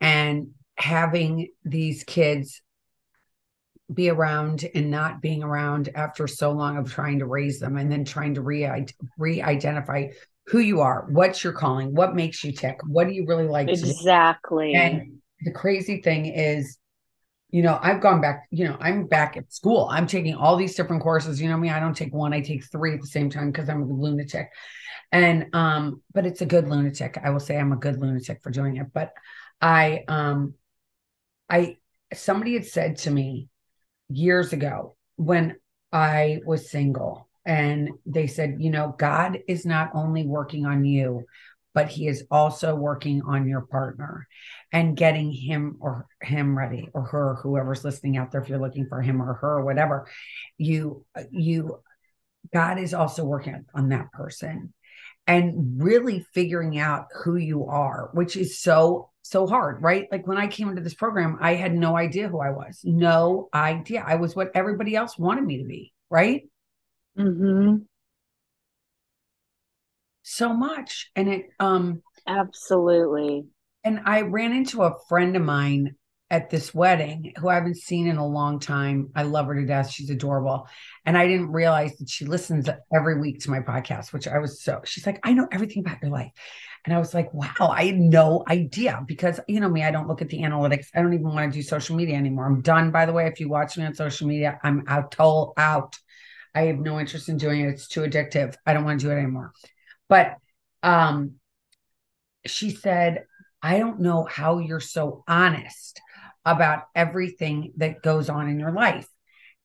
and 0.00 0.48
having 0.76 1.48
these 1.64 2.04
kids 2.04 2.62
be 3.92 4.08
around 4.08 4.64
and 4.74 4.90
not 4.90 5.20
being 5.20 5.42
around 5.42 5.90
after 5.94 6.26
so 6.26 6.52
long 6.52 6.76
of 6.78 6.90
trying 6.90 7.18
to 7.18 7.26
raise 7.26 7.58
them 7.58 7.76
and 7.76 7.92
then 7.92 8.04
trying 8.04 8.34
to 8.34 8.40
re 8.40 8.86
re-identify 9.18 10.08
who 10.46 10.58
you 10.58 10.80
are 10.80 11.06
what's 11.10 11.44
your 11.44 11.52
calling 11.52 11.94
what 11.94 12.14
makes 12.14 12.42
you 12.42 12.52
tick 12.52 12.78
what 12.86 13.06
do 13.06 13.12
you 13.12 13.26
really 13.26 13.46
like 13.46 13.68
exactly. 13.68 14.74
And 14.74 15.18
the 15.42 15.52
crazy 15.52 16.00
thing 16.00 16.26
is 16.26 16.78
you 17.52 17.62
know, 17.62 17.78
I've 17.80 18.00
gone 18.00 18.22
back, 18.22 18.46
you 18.50 18.66
know, 18.66 18.78
I'm 18.80 19.06
back 19.06 19.36
at 19.36 19.52
school. 19.52 19.86
I'm 19.90 20.06
taking 20.06 20.34
all 20.34 20.56
these 20.56 20.74
different 20.74 21.02
courses. 21.02 21.40
You 21.40 21.50
know 21.50 21.58
me, 21.58 21.68
I 21.68 21.80
don't 21.80 21.96
take 21.96 22.12
one, 22.12 22.32
I 22.32 22.40
take 22.40 22.64
three 22.64 22.94
at 22.94 23.00
the 23.02 23.06
same 23.06 23.28
time 23.28 23.52
because 23.52 23.68
I'm 23.68 23.82
a 23.82 23.86
lunatic. 23.86 24.48
And 25.12 25.54
um, 25.54 26.02
but 26.14 26.24
it's 26.24 26.40
a 26.40 26.46
good 26.46 26.66
lunatic. 26.66 27.18
I 27.22 27.28
will 27.28 27.40
say 27.40 27.58
I'm 27.58 27.72
a 27.72 27.76
good 27.76 28.00
lunatic 28.00 28.42
for 28.42 28.50
doing 28.50 28.76
it. 28.78 28.86
But 28.94 29.12
I 29.60 30.04
um 30.08 30.54
I 31.50 31.76
somebody 32.14 32.54
had 32.54 32.64
said 32.64 32.96
to 32.98 33.10
me 33.10 33.48
years 34.08 34.54
ago 34.54 34.96
when 35.16 35.56
I 35.92 36.40
was 36.46 36.70
single, 36.70 37.28
and 37.44 37.90
they 38.06 38.28
said, 38.28 38.56
you 38.60 38.70
know, 38.70 38.94
God 38.98 39.40
is 39.46 39.66
not 39.66 39.90
only 39.94 40.26
working 40.26 40.64
on 40.64 40.86
you, 40.86 41.26
but 41.74 41.88
he 41.88 42.06
is 42.06 42.24
also 42.30 42.74
working 42.74 43.22
on 43.22 43.48
your 43.48 43.62
partner 43.62 44.26
and 44.72 44.96
getting 44.96 45.32
him 45.32 45.76
or 45.80 46.06
him 46.20 46.56
ready 46.56 46.88
or 46.92 47.02
her 47.02 47.36
whoever's 47.42 47.84
listening 47.84 48.16
out 48.16 48.30
there 48.30 48.42
if 48.42 48.48
you're 48.48 48.58
looking 48.58 48.86
for 48.86 49.00
him 49.00 49.20
or 49.22 49.34
her 49.34 49.58
or 49.58 49.64
whatever 49.64 50.06
you 50.58 51.04
you 51.30 51.78
god 52.52 52.78
is 52.78 52.94
also 52.94 53.24
working 53.24 53.64
on 53.74 53.88
that 53.90 54.10
person 54.12 54.72
and 55.26 55.82
really 55.82 56.26
figuring 56.34 56.78
out 56.78 57.06
who 57.24 57.36
you 57.36 57.66
are 57.66 58.10
which 58.12 58.36
is 58.36 58.60
so 58.60 59.08
so 59.24 59.46
hard 59.46 59.80
right? 59.82 60.08
Like 60.10 60.26
when 60.26 60.38
i 60.38 60.48
came 60.48 60.68
into 60.68 60.82
this 60.82 60.94
program 60.94 61.38
i 61.40 61.54
had 61.54 61.72
no 61.72 61.96
idea 61.96 62.28
who 62.28 62.40
i 62.40 62.50
was 62.50 62.80
no 62.84 63.48
idea. 63.54 64.04
I 64.06 64.16
was 64.16 64.34
what 64.34 64.50
everybody 64.54 64.96
else 64.96 65.16
wanted 65.18 65.44
me 65.44 65.58
to 65.58 65.64
be 65.64 65.92
right? 66.10 66.42
Mm-hmm 67.16 67.84
so 70.22 70.52
much. 70.54 71.10
And 71.16 71.28
it 71.28 71.46
um 71.60 72.02
absolutely. 72.26 73.46
and 73.84 74.00
i 74.04 74.22
ran 74.22 74.52
into 74.52 74.82
a 74.82 74.94
friend 75.08 75.36
of 75.36 75.42
mine 75.42 75.96
at 76.30 76.48
this 76.48 76.72
wedding 76.72 77.32
who 77.36 77.48
i 77.48 77.54
haven't 77.54 77.76
seen 77.76 78.06
in 78.06 78.16
a 78.16 78.26
long 78.26 78.58
time. 78.60 79.10
I 79.14 79.24
love 79.24 79.46
her 79.46 79.54
to 79.54 79.66
death. 79.66 79.90
She's 79.90 80.10
adorable. 80.10 80.68
And 81.04 81.18
i 81.18 81.26
didn't 81.26 81.52
realize 81.52 81.96
that 81.98 82.08
she 82.08 82.24
listens 82.24 82.68
every 82.94 83.18
week 83.20 83.40
to 83.40 83.50
my 83.50 83.60
podcast 83.60 84.12
which 84.12 84.28
i 84.28 84.38
was 84.38 84.62
so 84.62 84.80
she's 84.84 85.04
like 85.06 85.20
i 85.24 85.32
know 85.32 85.48
everything 85.50 85.80
about 85.84 86.00
your 86.02 86.12
life. 86.12 86.30
And 86.84 86.94
i 86.94 86.98
was 86.98 87.12
like 87.12 87.34
wow 87.34 87.68
i 87.68 87.86
had 87.86 87.98
no 87.98 88.44
idea. 88.48 89.02
Because 89.06 89.40
you 89.48 89.60
know 89.60 89.68
me 89.68 89.82
i 89.82 89.90
don't 89.90 90.08
look 90.08 90.22
at 90.22 90.28
the 90.28 90.42
analytics. 90.42 90.86
I 90.94 91.02
don't 91.02 91.14
even 91.14 91.26
want 91.26 91.52
to 91.52 91.58
do 91.58 91.62
social 91.62 91.96
media 91.96 92.16
anymore. 92.16 92.46
I'm 92.46 92.62
done 92.62 92.92
by 92.92 93.06
the 93.06 93.12
way. 93.12 93.26
If 93.26 93.40
you 93.40 93.48
watch 93.48 93.76
me 93.76 93.84
on 93.84 93.94
social 93.94 94.28
media 94.28 94.58
i'm 94.62 94.84
out 94.86 95.10
told 95.10 95.54
out. 95.56 95.98
I 96.54 96.66
have 96.66 96.78
no 96.78 97.00
interest 97.00 97.30
in 97.30 97.38
doing 97.38 97.62
it. 97.62 97.68
It's 97.70 97.88
too 97.88 98.02
addictive. 98.02 98.54
I 98.66 98.74
don't 98.74 98.84
want 98.84 99.00
to 99.00 99.06
do 99.06 99.10
it 99.10 99.16
anymore 99.16 99.52
but 100.12 100.36
um, 100.82 101.36
she 102.44 102.68
said, 102.68 103.24
I 103.62 103.78
don't 103.78 104.00
know 104.00 104.28
how 104.30 104.58
you're 104.58 104.78
so 104.78 105.24
honest 105.26 106.02
about 106.44 106.82
everything 106.94 107.72
that 107.78 108.02
goes 108.02 108.28
on 108.28 108.50
in 108.50 108.60
your 108.60 108.72
life. 108.72 109.08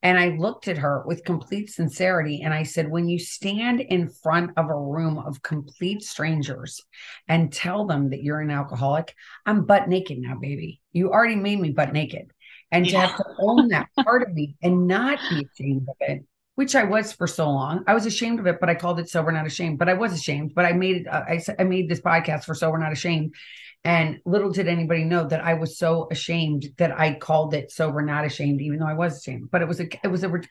And 0.02 0.18
I 0.18 0.38
looked 0.38 0.70
at 0.70 0.78
her 0.78 1.04
with 1.06 1.26
complete 1.26 1.70
sincerity 1.70 2.44
and 2.44 2.54
I 2.54 2.64
said, 2.64 2.90
When 2.90 3.10
you 3.10 3.20
stand 3.20 3.82
in 3.82 4.08
front 4.08 4.52
of 4.56 4.70
a 4.70 4.74
room 4.74 5.18
of 5.18 5.42
complete 5.42 6.02
strangers 6.02 6.82
and 7.28 7.52
tell 7.52 7.86
them 7.86 8.12
that 8.12 8.24
you're 8.24 8.40
an 8.40 8.50
alcoholic, 8.50 9.14
I'm 9.46 9.66
butt 9.66 9.90
naked 9.90 10.18
now, 10.18 10.38
baby. 10.40 10.80
You 10.94 11.12
already 11.12 11.36
made 11.36 11.60
me 11.60 11.72
butt 11.72 11.92
naked. 11.92 12.32
And 12.72 12.88
to 12.88 12.98
have 12.98 13.18
to 13.18 13.26
own 13.42 13.68
that 13.70 13.90
part 14.02 14.22
of 14.22 14.34
me 14.34 14.56
and 14.64 14.88
not 14.88 15.20
be 15.30 15.46
ashamed 15.46 15.90
of 15.90 15.96
it, 16.00 16.24
which 16.58 16.76
I 16.76 16.86
was 16.86 17.14
for 17.14 17.28
so 17.28 17.48
long. 17.52 17.84
I 17.86 17.94
was 17.94 18.08
ashamed 18.08 18.40
of 18.40 18.48
it, 18.48 18.60
but 18.60 18.68
I 18.68 18.74
called 18.74 19.00
it 19.00 19.12
sober, 19.12 19.32
not 19.32 19.46
ashamed. 19.46 19.78
But 19.78 19.90
I 19.90 19.94
was 19.94 20.12
ashamed. 20.12 20.56
But 20.56 20.66
I 20.66 20.74
made 20.74 20.98
it. 20.98 21.08
Uh, 21.08 21.24
I, 21.28 21.40
I 21.60 21.64
made 21.66 21.88
this 21.88 22.02
podcast 22.02 22.46
for 22.46 22.56
sober, 22.56 22.80
not 22.80 22.92
ashamed, 22.92 23.36
and 23.84 24.20
little 24.26 24.52
did 24.52 24.68
anybody 24.68 25.04
know 25.04 25.28
that 25.28 25.40
I 25.40 25.54
was 25.54 25.78
so 25.78 26.08
ashamed 26.10 26.66
that 26.78 27.00
I 27.00 27.14
called 27.14 27.54
it 27.54 27.72
sober, 27.72 28.02
not 28.02 28.26
ashamed, 28.26 28.62
even 28.62 28.80
though 28.80 28.88
I 28.88 28.96
was 28.96 29.20
ashamed. 29.20 29.52
But 29.52 29.62
it 29.62 29.68
was 29.68 29.80
a, 29.80 29.86
it 30.04 30.08
was 30.08 30.24
a, 30.24 30.30
what 30.30 30.42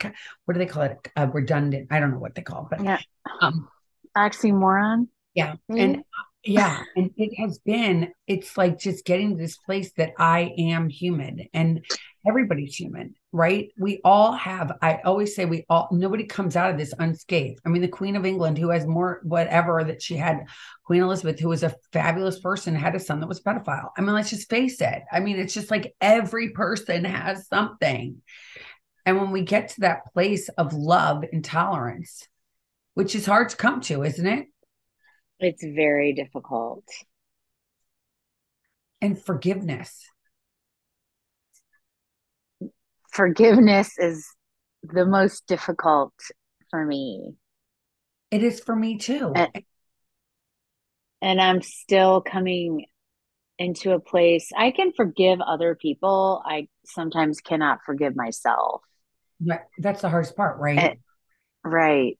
do 0.52 0.58
they 0.58 0.66
call 0.66 0.84
it? 0.84 0.96
A 1.16 1.26
redundant. 1.26 1.88
I 1.90 1.98
don't 1.98 2.12
know 2.12 2.20
what 2.20 2.36
they 2.36 2.42
call 2.42 2.68
it, 2.70 2.78
but 2.78 2.84
yeah. 2.84 2.98
um, 3.40 3.68
oxymoron. 4.16 5.08
Yeah, 5.34 5.56
maybe? 5.68 5.80
and 5.80 6.04
yeah, 6.44 6.84
and 6.94 7.10
it 7.16 7.34
has 7.40 7.58
been. 7.58 8.12
It's 8.28 8.56
like 8.56 8.78
just 8.78 9.04
getting 9.04 9.30
to 9.30 9.42
this 9.42 9.56
place 9.56 9.90
that 9.96 10.12
I 10.20 10.54
am 10.56 10.88
human, 10.88 11.48
and 11.52 11.84
everybody's 12.26 12.75
human, 12.75 13.14
right? 13.33 13.71
We 13.78 14.00
all 14.04 14.33
have, 14.33 14.73
I 14.83 15.00
always 15.04 15.35
say, 15.35 15.45
we 15.45 15.64
all, 15.68 15.88
nobody 15.92 16.25
comes 16.25 16.56
out 16.56 16.71
of 16.71 16.78
this 16.78 16.95
unscathed. 16.99 17.61
I 17.64 17.68
mean, 17.68 17.83
the 17.83 17.88
Queen 17.88 18.16
of 18.16 18.26
England, 18.26 18.59
who 18.59 18.71
has 18.71 18.87
more, 18.87 19.21
whatever 19.23 19.85
that 19.85 20.02
she 20.02 20.16
had, 20.16 20.47
Queen 20.85 21.02
Elizabeth, 21.02 21.38
who 21.38 21.49
was 21.49 21.62
a 21.62 21.75
fabulous 21.92 22.40
person, 22.40 22.75
had 22.75 22.95
a 22.95 23.00
son 23.00 23.21
that 23.21 23.28
was 23.28 23.42
pedophile. 23.42 23.90
I 23.97 24.00
mean, 24.00 24.14
let's 24.14 24.30
just 24.30 24.50
face 24.50 24.80
it. 24.80 25.02
I 25.12 25.21
mean, 25.21 25.38
it's 25.38 25.54
just 25.54 25.71
like 25.71 25.95
every 26.00 26.50
person 26.50 27.04
has 27.04 27.47
something. 27.47 28.23
And 29.04 29.18
when 29.18 29.30
we 29.30 29.42
get 29.42 29.68
to 29.71 29.83
that 29.83 30.12
place 30.12 30.49
of 30.49 30.73
love 30.73 31.25
and 31.33 31.45
tolerance, 31.45 32.26
which 32.95 33.14
is 33.14 33.26
hard 33.26 33.50
to 33.50 33.56
come 33.56 33.80
to, 33.83 34.02
isn't 34.02 34.26
it? 34.26 34.47
It's 35.38 35.62
very 35.62 36.12
difficult. 36.12 36.85
And 39.00 39.23
forgiveness 39.23 40.09
forgiveness 43.16 43.99
is 43.99 44.28
the 44.82 45.06
most 45.06 45.46
difficult 45.46 46.12
for 46.70 46.85
me. 46.85 47.35
It 48.30 48.42
is 48.42 48.61
for 48.61 48.76
me 48.76 48.99
too. 48.99 49.32
And, 49.35 49.64
and 51.23 51.40
I'm 51.40 51.62
still 51.62 52.20
coming 52.20 52.87
into 53.58 53.92
a 53.92 54.00
place 54.00 54.50
I 54.56 54.70
can 54.70 54.92
forgive 54.92 55.40
other 55.40 55.75
people. 55.75 56.42
I 56.44 56.68
sometimes 56.85 57.40
cannot 57.40 57.78
forgive 57.87 58.14
myself. 58.14 58.82
Right. 59.44 59.61
That's 59.78 60.02
the 60.02 60.11
hardest 60.11 60.37
part, 60.37 60.58
right? 60.58 60.78
And, 60.78 60.99
right. 61.64 62.18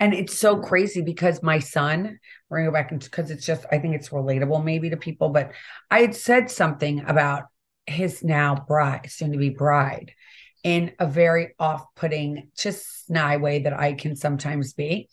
And 0.00 0.14
it's 0.14 0.36
so 0.36 0.58
crazy 0.58 1.02
because 1.02 1.42
my 1.42 1.58
son, 1.58 2.18
we're 2.48 2.58
gonna 2.58 2.68
go 2.70 2.72
back 2.72 2.90
into 2.90 3.08
because 3.08 3.30
it's 3.30 3.46
just 3.46 3.66
I 3.70 3.78
think 3.78 3.94
it's 3.94 4.08
relatable 4.08 4.64
maybe 4.64 4.90
to 4.90 4.96
people, 4.96 5.28
but 5.28 5.52
I 5.90 6.00
had 6.00 6.14
said 6.14 6.50
something 6.50 7.04
about 7.06 7.44
his 7.86 8.22
now 8.22 8.54
bride, 8.54 9.10
soon 9.10 9.32
to 9.32 9.38
be 9.38 9.50
bride, 9.50 10.12
in 10.62 10.92
a 10.98 11.06
very 11.06 11.54
off 11.58 11.84
putting, 11.94 12.50
just 12.56 13.06
snide 13.06 13.40
way 13.40 13.60
that 13.60 13.78
I 13.78 13.92
can 13.92 14.16
sometimes 14.16 14.72
be. 14.72 15.08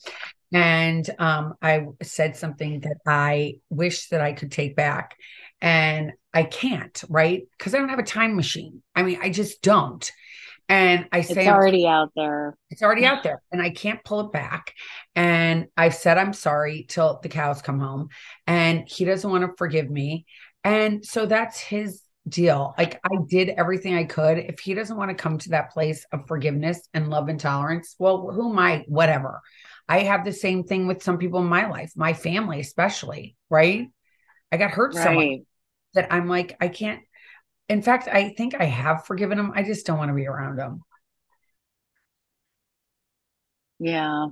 And 0.54 1.10
um, 1.20 1.56
I 1.62 1.88
said 2.02 2.36
something 2.36 2.82
that 2.82 2.98
I 3.06 3.56
wish 3.70 4.10
that 4.10 4.22
I 4.22 4.34
could 4.34 4.52
take 4.52 4.76
back. 4.76 5.16
And 5.62 6.14
I 6.34 6.44
can't, 6.44 7.04
right? 7.10 7.44
Because 7.58 7.76
I 7.76 7.78
don't 7.78 7.90
have 7.90 8.00
a 8.00 8.04
time 8.04 8.36
machine. 8.36 8.82
I 8.96 9.04
mean, 9.04 9.20
I 9.22 9.30
just 9.30 9.62
don't. 9.62 10.10
And 10.68 11.08
I 11.12 11.22
say 11.22 11.42
it's 11.42 11.50
already 11.50 11.86
out 11.86 12.12
there. 12.16 12.56
It's 12.70 12.82
already 12.82 13.06
out 13.06 13.24
there, 13.24 13.42
and 13.52 13.62
I 13.62 13.72
can't 13.72 14.02
pull 14.06 14.22
it 14.22 14.32
back. 14.32 14.74
And 15.16 15.68
I've 15.76 15.96
said 15.96 16.18
I'm 16.18 16.32
sorry 16.32 16.86
till 16.88 17.20
the 17.22 17.28
cows 17.28 17.62
come 17.62 17.80
home, 17.80 18.08
and 18.48 18.88
he 18.88 19.04
doesn't 19.04 19.30
want 19.30 19.44
to 19.44 19.52
forgive 19.58 19.90
me. 19.90 20.26
And 20.64 21.06
so 21.06 21.26
that's 21.26 21.60
his 21.60 22.02
deal. 22.28 22.74
Like 22.78 23.00
I 23.04 23.18
did 23.28 23.50
everything 23.50 23.96
I 23.96 24.06
could. 24.06 24.38
If 24.38 24.60
he 24.60 24.74
doesn't 24.74 24.98
want 24.98 25.10
to 25.10 25.16
come 25.16 25.38
to 25.40 25.50
that 25.50 25.72
place 25.72 26.06
of 26.12 26.28
forgiveness 26.28 26.88
and 26.94 27.10
love 27.10 27.30
and 27.30 27.40
tolerance, 27.40 27.96
well, 28.00 28.32
who 28.32 28.52
am 28.52 28.60
I? 28.60 28.84
Whatever. 28.88 29.42
I 29.88 30.00
have 30.00 30.24
the 30.24 30.34
same 30.34 30.64
thing 30.64 30.88
with 30.88 31.04
some 31.04 31.18
people 31.18 31.40
in 31.40 31.48
my 31.48 31.70
life, 31.70 31.92
my 31.96 32.14
family 32.14 32.60
especially, 32.60 33.36
right? 33.50 33.88
I 34.52 34.58
got 34.58 34.72
hurt 34.72 34.96
right. 34.96 35.04
so 35.04 35.14
much 35.14 35.40
that 35.94 36.14
I'm 36.14 36.28
like, 36.28 36.56
I 36.62 36.68
can't. 36.68 37.02
In 37.68 37.82
fact, 37.82 38.08
I 38.08 38.34
think 38.38 38.56
I 38.60 38.66
have 38.66 39.06
forgiven 39.06 39.40
him. 39.40 39.52
I 39.56 39.64
just 39.64 39.86
don't 39.86 39.98
want 39.98 40.10
to 40.10 40.16
be 40.16 40.28
around 40.28 40.60
him. 40.60 40.82
Yeah. 43.80 44.28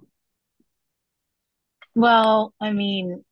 Well, 1.95 2.53
I 2.61 2.71
mean, 2.71 3.23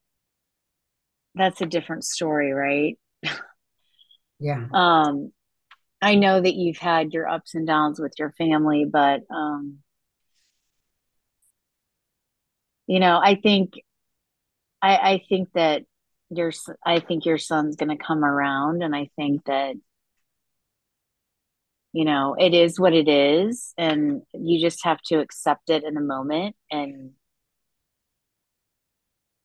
that's 1.36 1.62
a 1.62 1.65
different 1.65 2.04
story, 2.04 2.52
right? 2.52 2.98
Yeah. 4.39 4.67
Um, 4.73 5.32
I 6.02 6.15
know 6.15 6.39
that 6.39 6.56
you've 6.56 6.78
had 6.78 7.13
your 7.13 7.28
ups 7.28 7.56
and 7.56 7.65
downs 7.65 8.00
with 8.00 8.13
your 8.19 8.32
family, 8.38 8.86
but 8.86 9.21
um, 9.32 9.80
you 12.88 13.00
know, 13.00 13.19
I 13.21 13.36
think 13.36 13.73
I, 14.82 14.95
I 14.97 15.23
think 15.30 15.50
that 15.54 15.84
your 16.30 16.52
I 16.86 17.00
think 17.00 17.26
your 17.26 17.38
son's 17.38 17.76
going 17.76 17.95
to 17.95 18.04
come 18.04 18.23
around, 18.23 18.84
and 18.84 18.95
I 18.95 19.10
think 19.15 19.45
that 19.45 19.76
you 21.93 22.06
know 22.06 22.36
it 22.38 22.54
is 22.54 22.80
what 22.80 22.93
it 22.93 23.08
is, 23.08 23.73
and 23.78 24.21
you 24.34 24.62
just 24.62 24.84
have 24.86 25.02
to 25.08 25.19
accept 25.19 25.69
it 25.69 25.84
in 25.84 25.93
the 25.93 26.02
moment 26.02 26.56
and 26.71 27.12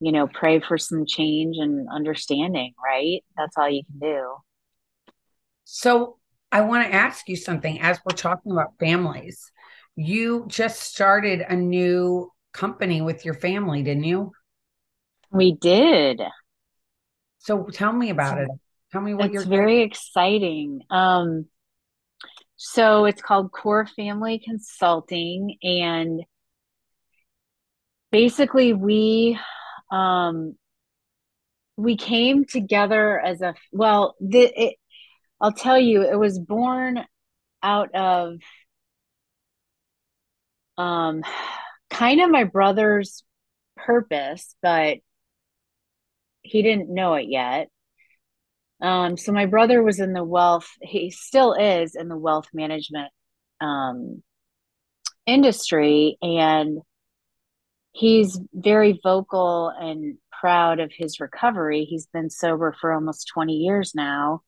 you 0.00 0.12
know 0.12 0.26
pray 0.26 0.60
for 0.60 0.78
some 0.78 1.06
change 1.06 1.56
and 1.58 1.88
understanding. 1.90 2.74
Right? 2.84 3.22
That's 3.36 3.56
all 3.56 3.70
you 3.70 3.82
can 3.84 3.98
do. 3.98 4.36
So 5.64 6.18
I 6.50 6.62
want 6.62 6.86
to 6.86 6.94
ask 6.94 7.28
you 7.28 7.36
something 7.36 7.80
as 7.80 7.98
we're 8.04 8.16
talking 8.16 8.52
about 8.52 8.78
families. 8.78 9.50
You 9.96 10.46
just 10.48 10.80
started 10.80 11.40
a 11.40 11.56
new 11.56 12.30
company 12.52 13.00
with 13.00 13.24
your 13.24 13.34
family, 13.34 13.82
didn't 13.82 14.04
you? 14.04 14.32
We 15.30 15.52
did. 15.52 16.20
So 17.38 17.64
tell 17.72 17.92
me 17.92 18.10
about 18.10 18.38
it. 18.38 18.48
Tell 18.92 19.00
me 19.00 19.14
what 19.14 19.26
it's 19.26 19.34
you're 19.34 19.44
very 19.44 19.76
doing. 19.76 19.86
exciting. 19.86 20.80
Um, 20.90 21.46
so 22.56 23.06
it's 23.06 23.22
called 23.22 23.50
Core 23.50 23.86
Family 23.86 24.38
Consulting, 24.44 25.56
and 25.62 26.22
basically 28.12 28.74
we 28.74 29.38
um, 29.90 30.56
we 31.76 31.96
came 31.96 32.44
together 32.44 33.18
as 33.18 33.40
a 33.40 33.54
well. 33.72 34.14
The, 34.20 34.52
it, 34.64 34.76
I'll 35.42 35.52
tell 35.52 35.78
you, 35.78 36.02
it 36.02 36.16
was 36.16 36.38
born 36.38 37.04
out 37.64 37.92
of 37.96 38.36
um, 40.78 41.24
kind 41.90 42.20
of 42.20 42.30
my 42.30 42.44
brother's 42.44 43.24
purpose, 43.76 44.54
but 44.62 44.98
he 46.42 46.62
didn't 46.62 46.94
know 46.94 47.14
it 47.14 47.26
yet. 47.28 47.68
Um, 48.80 49.16
so 49.16 49.32
my 49.32 49.46
brother 49.46 49.82
was 49.82 49.98
in 49.98 50.12
the 50.12 50.24
wealth, 50.24 50.68
he 50.80 51.10
still 51.10 51.54
is 51.54 51.96
in 51.96 52.08
the 52.08 52.16
wealth 52.16 52.46
management 52.54 53.10
um, 53.60 54.22
industry, 55.26 56.18
and 56.22 56.78
he's 57.90 58.40
very 58.52 59.00
vocal 59.02 59.72
and 59.76 60.18
proud 60.40 60.78
of 60.78 60.92
his 60.92 61.18
recovery. 61.18 61.84
He's 61.84 62.06
been 62.06 62.30
sober 62.30 62.76
for 62.80 62.92
almost 62.92 63.28
20 63.34 63.54
years 63.54 63.92
now 63.92 64.42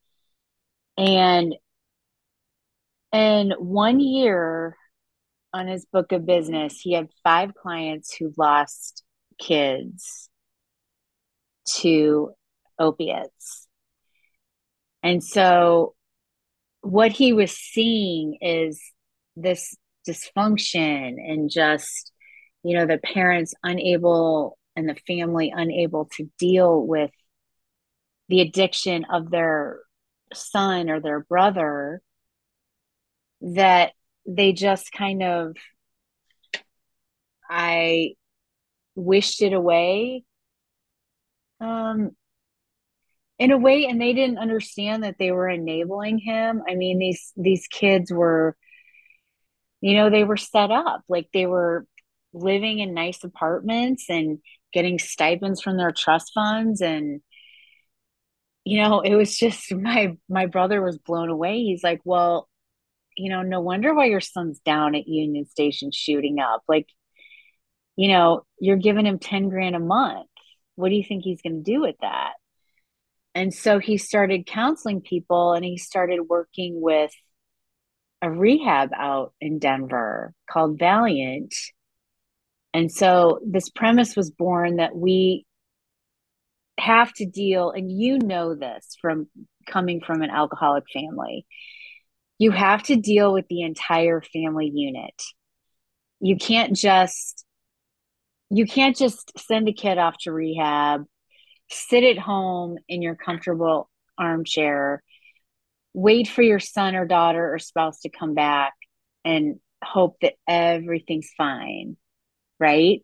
and 0.97 1.55
in 3.13 3.53
one 3.59 4.01
year 4.01 4.77
on 5.53 5.69
his 5.69 5.87
book 5.87 6.13
of 6.13 6.27
business, 6.27 6.81
he 6.81 6.95
had 6.95 7.09
five 7.23 7.55
clients 7.55 8.15
who 8.15 8.33
lost 8.37 9.05
kids 9.39 10.29
to 11.77 12.33
opiates. 12.79 13.69
And 15.03 15.23
so 15.23 15.95
what 16.81 17.13
he 17.13 17.33
was 17.33 17.53
seeing 17.53 18.39
is 18.41 18.83
this 19.37 19.77
dysfunction 20.09 21.15
and 21.19 21.51
just, 21.51 22.13
you 22.63 22.77
know, 22.77 22.87
the 22.87 22.99
parents 22.99 23.55
unable 23.63 24.59
and 24.77 24.89
the 24.89 24.97
family 25.07 25.53
unable 25.55 26.07
to 26.17 26.29
deal 26.39 26.85
with 26.85 27.11
the 28.29 28.41
addiction 28.41 29.05
of 29.13 29.31
their 29.31 29.79
son 30.35 30.91
or 30.91 31.01
their 31.01 31.21
brother 31.21 32.03
that 33.41 33.93
they 34.27 34.53
just 34.53 34.93
kind 34.93 35.23
of 35.23 35.57
I 37.49 38.15
wished 38.95 39.43
it 39.43 39.53
away. 39.53 40.25
Um 41.61 42.17
in 43.39 43.51
a 43.51 43.59
way 43.59 43.87
and 43.87 44.01
they 44.01 44.13
didn't 44.13 44.39
understand 44.39 45.03
that 45.03 45.17
they 45.19 45.33
were 45.33 45.49
enabling 45.49 46.19
him. 46.19 46.63
I 46.69 46.75
mean 46.75 46.99
these 46.99 47.33
these 47.37 47.67
kids 47.67 48.13
were 48.13 48.57
you 49.81 49.95
know, 49.97 50.09
they 50.09 50.25
were 50.25 50.39
set 50.39 50.71
up 50.71 51.03
like 51.09 51.29
they 51.35 51.47
were 51.47 51.87
living 52.33 52.79
in 52.79 52.95
nice 52.95 53.23
apartments 53.23 54.07
and 54.09 54.39
getting 54.73 54.99
stipends 54.99 55.61
from 55.61 55.77
their 55.77 55.93
trust 55.93 56.33
funds 56.35 56.81
and 56.81 57.21
you 58.65 58.83
know 58.83 59.01
it 59.01 59.15
was 59.15 59.37
just 59.37 59.73
my 59.75 60.17
my 60.29 60.47
brother 60.47 60.83
was 60.83 60.99
blown 60.99 61.31
away. 61.31 61.63
He's 61.63 61.85
like 61.85 62.01
well 62.05 62.49
you 63.17 63.31
know 63.31 63.43
no 63.43 63.61
wonder 63.61 63.95
why 63.95 64.07
your 64.07 64.21
son's 64.21 64.59
down 64.61 64.95
at 64.95 65.09
union 65.09 65.47
station 65.47 65.91
shooting 65.93 66.41
up. 66.41 66.63
Like 66.69 66.89
you 67.97 68.09
know 68.09 68.45
you're 68.61 68.77
giving 68.77 69.07
him 69.07 69.19
10 69.19 69.49
grand 69.49 69.77
a 69.77 69.81
month. 69.81 70.29
What 70.77 70.89
do 70.89 70.97
you 70.97 71.05
think 71.05 71.23
he's 71.25 71.43
going 71.43 71.63
to 71.63 71.73
do 71.73 71.81
with 71.83 71.97
that? 72.01 72.33
And 73.35 73.53
so 73.53 73.79
he 73.79 73.97
started 73.99 74.47
counseling 74.47 75.01
people 75.01 75.53
and 75.53 75.65
he 75.65 75.77
started 75.77 76.21
working 76.29 76.81
with 76.81 77.13
a 78.23 78.31
rehab 78.31 78.91
out 78.97 79.35
in 79.41 79.59
Denver 79.59 80.33
called 80.49 80.79
Valiant. 80.79 81.55
And 82.73 82.91
so 82.91 83.41
this 83.47 83.69
premise 83.69 84.17
was 84.17 84.31
born 84.31 84.77
that 84.77 84.97
we 84.97 85.47
have 86.79 87.13
to 87.15 87.27
deal, 87.27 87.71
and 87.71 87.91
you 87.91 88.19
know 88.19 88.55
this 88.55 88.97
from 89.01 89.29
coming 89.67 90.01
from 90.01 90.23
an 90.23 90.31
alcoholic 90.31 90.85
family, 90.93 91.47
you 92.39 92.51
have 92.51 92.83
to 92.85 92.97
deal 92.97 93.33
with 93.33 93.47
the 93.49 93.63
entire 93.63 94.21
family 94.21 94.71
unit. 94.73 95.23
You 96.21 96.37
can't 96.37 96.75
just 96.75 97.45
you 98.51 98.67
can't 98.67 98.97
just 98.97 99.33
send 99.39 99.69
a 99.69 99.73
kid 99.73 99.99
off 99.99 100.17
to 100.21 100.33
rehab, 100.33 101.05
sit 101.71 102.05
at 102.05 102.19
home 102.19 102.77
in 102.89 103.03
your 103.03 103.17
comfortable 103.17 103.91
armchair, 104.19 105.03
wait 105.93 106.29
for 106.29 106.43
your 106.43 106.61
son 106.61 106.95
or 106.95 107.07
daughter 107.07 107.53
or 107.53 107.59
spouse 107.59 108.01
to 108.01 108.09
come 108.09 108.35
back 108.35 108.75
and 109.25 109.59
hope 109.83 110.17
that 110.23 110.35
everything's 110.49 111.31
fine, 111.37 111.97
right? 112.61 113.03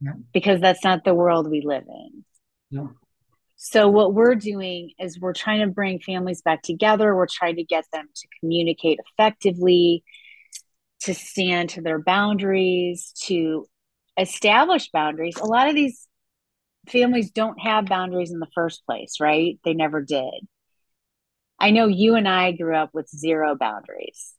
Yeah. 0.00 0.12
Because 0.32 0.60
that's 0.60 0.84
not 0.84 1.04
the 1.04 1.14
world 1.14 1.50
we 1.50 1.62
live 1.64 1.84
in. 1.88 2.24
So, 3.56 3.88
what 3.88 4.14
we're 4.14 4.36
doing 4.36 4.92
is 5.00 5.18
we're 5.18 5.32
trying 5.32 5.60
to 5.60 5.66
bring 5.66 5.98
families 5.98 6.42
back 6.42 6.62
together. 6.62 7.14
We're 7.14 7.26
trying 7.26 7.56
to 7.56 7.64
get 7.64 7.84
them 7.92 8.06
to 8.14 8.28
communicate 8.40 9.00
effectively, 9.12 10.04
to 11.00 11.14
stand 11.14 11.70
to 11.70 11.82
their 11.82 11.98
boundaries, 11.98 13.12
to 13.24 13.68
establish 14.16 14.90
boundaries. 14.90 15.36
A 15.36 15.44
lot 15.44 15.68
of 15.68 15.74
these 15.74 16.06
families 16.88 17.30
don't 17.30 17.60
have 17.60 17.86
boundaries 17.86 18.30
in 18.30 18.38
the 18.38 18.48
first 18.54 18.84
place, 18.86 19.16
right? 19.20 19.58
They 19.64 19.74
never 19.74 20.02
did. 20.02 20.46
I 21.58 21.72
know 21.72 21.86
you 21.88 22.14
and 22.14 22.28
I 22.28 22.52
grew 22.52 22.76
up 22.76 22.90
with 22.94 23.08
zero 23.08 23.56
boundaries, 23.56 24.34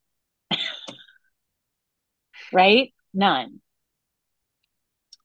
right? 2.53 2.93
None. 3.13 3.59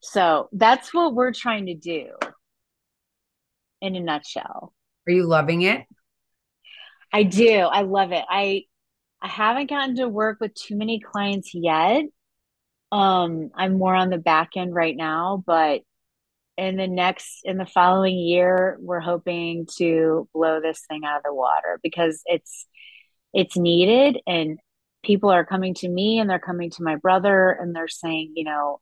So 0.03 0.49
that's 0.53 0.93
what 0.93 1.15
we're 1.15 1.33
trying 1.33 1.67
to 1.67 1.75
do 1.75 2.09
in 3.85 3.97
a 3.97 4.01
nutshell. 4.01 4.73
Are 5.07 5.13
you 5.13 5.27
loving 5.27 5.63
it? 5.63 5.83
I 7.13 7.23
do. 7.23 7.59
I 7.59 7.83
love 7.83 8.13
it. 8.13 8.25
I 8.29 8.63
I 9.21 9.29
haven't 9.29 9.71
gotten 9.71 9.97
to 9.97 10.09
work 10.09 10.39
with 10.41 10.55
too 10.55 10.77
many 10.77 11.01
clients 11.01 11.53
yet. 11.55 12.05
Um, 12.91 13.51
I'm 13.55 13.79
more 13.79 13.95
on 13.95 14.11
the 14.11 14.19
back 14.19 14.51
end 14.57 14.75
right 14.75 14.97
now, 14.97 15.43
but 15.47 15.83
in 16.57 16.77
the 16.77 16.87
next 16.87 17.41
in 17.45 17.59
the 17.59 17.67
following 17.67 18.17
year, 18.17 18.79
we're 18.81 19.01
hoping 19.01 19.67
to 19.79 20.29
blow 20.33 20.61
this 20.61 20.83
thing 20.89 21.03
out 21.05 21.19
of 21.19 21.23
the 21.25 21.35
water 21.35 21.79
because 21.83 22.23
it's 22.27 22.67
it's 23.35 23.57
needed 23.57 24.21
and 24.27 24.59
people 25.05 25.31
are 25.31 25.45
coming 25.45 25.75
to 25.75 25.89
me 25.89 26.19
and 26.19 26.31
they're 26.31 26.39
coming 26.39 26.71
to 26.71 26.83
my 26.83 26.97
brother 26.97 27.51
and 27.51 27.75
they're 27.75 27.89
saying, 27.89 28.33
you 28.37 28.45
know, 28.45 28.81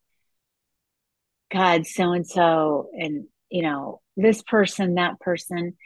God, 1.51 1.87
so 1.87 2.13
and 2.13 2.27
so, 2.27 2.91
and 2.93 3.27
you 3.51 3.63
know, 3.63 4.02
this 4.17 4.43
person, 4.43 4.95
that 4.95 5.21
person. 5.21 5.77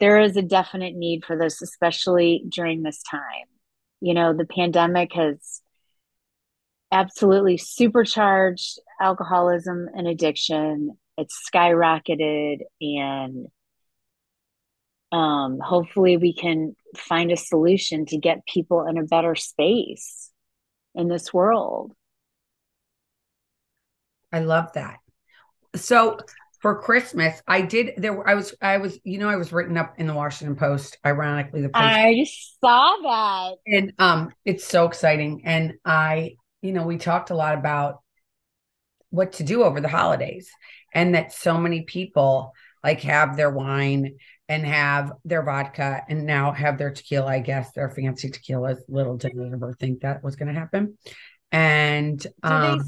There 0.00 0.20
is 0.20 0.36
a 0.36 0.42
definite 0.42 0.94
need 0.94 1.24
for 1.24 1.36
this, 1.36 1.60
especially 1.60 2.44
during 2.48 2.82
this 2.82 3.02
time. 3.02 3.46
You 4.00 4.14
know, 4.14 4.32
the 4.32 4.46
pandemic 4.46 5.12
has 5.14 5.60
absolutely 6.92 7.56
supercharged 7.56 8.78
alcoholism 9.00 9.88
and 9.94 10.06
addiction. 10.06 10.96
It's 11.16 11.36
skyrocketed, 11.52 12.58
and 12.80 13.46
um, 15.10 15.58
hopefully, 15.58 16.16
we 16.16 16.32
can 16.32 16.76
find 16.96 17.32
a 17.32 17.36
solution 17.36 18.06
to 18.06 18.18
get 18.18 18.46
people 18.46 18.86
in 18.86 18.98
a 18.98 19.04
better 19.04 19.34
space 19.34 20.30
in 20.94 21.08
this 21.08 21.32
world. 21.32 21.92
I 24.32 24.40
love 24.40 24.72
that. 24.74 24.98
So 25.74 26.18
for 26.60 26.80
Christmas, 26.80 27.40
I 27.46 27.62
did 27.62 27.94
there. 27.96 28.26
I 28.26 28.34
was, 28.34 28.54
I 28.60 28.78
was, 28.78 28.98
you 29.04 29.18
know, 29.18 29.28
I 29.28 29.36
was 29.36 29.52
written 29.52 29.76
up 29.76 29.94
in 29.98 30.06
the 30.06 30.14
Washington 30.14 30.56
Post. 30.56 30.98
Ironically, 31.04 31.62
the 31.62 31.68
Post, 31.68 31.84
I 31.84 32.26
saw 32.60 32.96
that, 33.02 33.56
and 33.66 33.92
um, 33.98 34.32
it's 34.44 34.64
so 34.64 34.86
exciting. 34.86 35.42
And 35.44 35.74
I, 35.84 36.36
you 36.60 36.72
know, 36.72 36.84
we 36.84 36.98
talked 36.98 37.30
a 37.30 37.36
lot 37.36 37.54
about 37.54 38.00
what 39.10 39.34
to 39.34 39.44
do 39.44 39.62
over 39.62 39.80
the 39.80 39.88
holidays, 39.88 40.50
and 40.92 41.14
that 41.14 41.32
so 41.32 41.58
many 41.58 41.82
people 41.82 42.52
like 42.82 43.00
have 43.02 43.36
their 43.36 43.50
wine 43.50 44.16
and 44.48 44.64
have 44.64 45.12
their 45.24 45.42
vodka 45.42 46.02
and 46.08 46.26
now 46.26 46.52
have 46.52 46.78
their 46.78 46.90
tequila. 46.90 47.26
I 47.26 47.40
guess 47.40 47.72
their 47.72 47.90
fancy 47.90 48.30
tequilas. 48.30 48.78
Little 48.88 49.16
did 49.16 49.32
I 49.38 49.52
ever 49.52 49.74
think 49.78 50.00
that 50.00 50.24
was 50.24 50.36
going 50.36 50.52
to 50.52 50.58
happen. 50.58 50.98
And 51.52 52.24
um, 52.42 52.84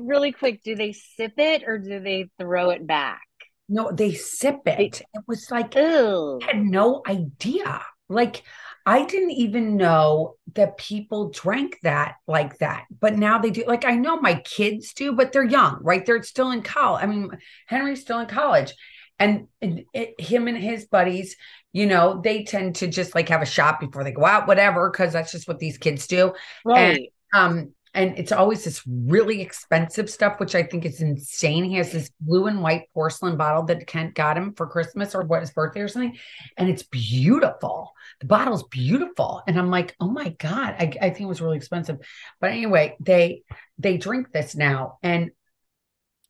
really 0.00 0.32
quick, 0.32 0.62
do 0.62 0.74
they 0.74 0.92
sip 0.92 1.34
it 1.38 1.64
or 1.66 1.78
do 1.78 2.00
they 2.00 2.28
throw 2.38 2.70
it 2.70 2.86
back? 2.86 3.22
No, 3.68 3.90
they 3.90 4.12
sip 4.14 4.60
it. 4.66 5.00
It 5.00 5.22
was 5.26 5.46
like 5.50 5.74
Ew. 5.74 6.40
I 6.42 6.46
had 6.46 6.62
no 6.62 7.02
idea. 7.06 7.82
Like 8.08 8.42
I 8.84 9.04
didn't 9.04 9.30
even 9.30 9.76
know 9.76 10.34
that 10.54 10.76
people 10.76 11.30
drank 11.30 11.78
that 11.82 12.16
like 12.26 12.58
that. 12.58 12.84
But 13.00 13.16
now 13.16 13.38
they 13.38 13.50
do. 13.50 13.64
Like 13.66 13.84
I 13.84 13.96
know 13.96 14.20
my 14.20 14.34
kids 14.34 14.92
do, 14.92 15.12
but 15.12 15.32
they're 15.32 15.44
young, 15.44 15.78
right? 15.82 16.04
They're 16.04 16.22
still 16.22 16.50
in 16.50 16.62
college. 16.62 17.02
I 17.02 17.06
mean, 17.06 17.30
Henry's 17.66 18.00
still 18.00 18.18
in 18.18 18.26
college. 18.26 18.74
And, 19.18 19.46
and 19.60 19.84
it, 19.94 20.20
him 20.20 20.48
and 20.48 20.58
his 20.58 20.86
buddies, 20.86 21.36
you 21.72 21.86
know, 21.86 22.20
they 22.22 22.42
tend 22.42 22.76
to 22.76 22.88
just 22.88 23.14
like 23.14 23.28
have 23.28 23.40
a 23.40 23.46
shot 23.46 23.78
before 23.78 24.02
they 24.02 24.10
go 24.10 24.26
out, 24.26 24.48
whatever, 24.48 24.90
because 24.90 25.12
that's 25.12 25.30
just 25.30 25.46
what 25.46 25.60
these 25.60 25.78
kids 25.78 26.08
do. 26.08 26.34
Right. 26.64 27.12
And, 27.32 27.58
um, 27.58 27.74
and 27.94 28.18
it's 28.18 28.32
always 28.32 28.64
this 28.64 28.82
really 28.86 29.42
expensive 29.42 30.08
stuff, 30.08 30.40
which 30.40 30.54
I 30.54 30.62
think 30.62 30.86
is 30.86 31.02
insane. 31.02 31.64
He 31.64 31.76
has 31.76 31.92
this 31.92 32.10
blue 32.20 32.46
and 32.46 32.62
white 32.62 32.88
porcelain 32.94 33.36
bottle 33.36 33.64
that 33.64 33.86
Kent 33.86 34.14
got 34.14 34.36
him 34.36 34.54
for 34.54 34.66
Christmas 34.66 35.14
or 35.14 35.22
what 35.22 35.40
his 35.40 35.50
birthday 35.50 35.80
or 35.80 35.88
something, 35.88 36.16
and 36.56 36.70
it's 36.70 36.84
beautiful. 36.84 37.92
The 38.20 38.26
bottle's 38.26 38.62
beautiful, 38.64 39.42
and 39.46 39.58
I'm 39.58 39.70
like, 39.70 39.94
oh 40.00 40.10
my 40.10 40.30
god, 40.30 40.76
I, 40.78 40.92
I 41.00 41.10
think 41.10 41.20
it 41.20 41.26
was 41.26 41.42
really 41.42 41.58
expensive. 41.58 41.98
But 42.40 42.52
anyway, 42.52 42.96
they 43.00 43.42
they 43.78 43.98
drink 43.98 44.32
this 44.32 44.54
now, 44.54 44.98
and 45.02 45.30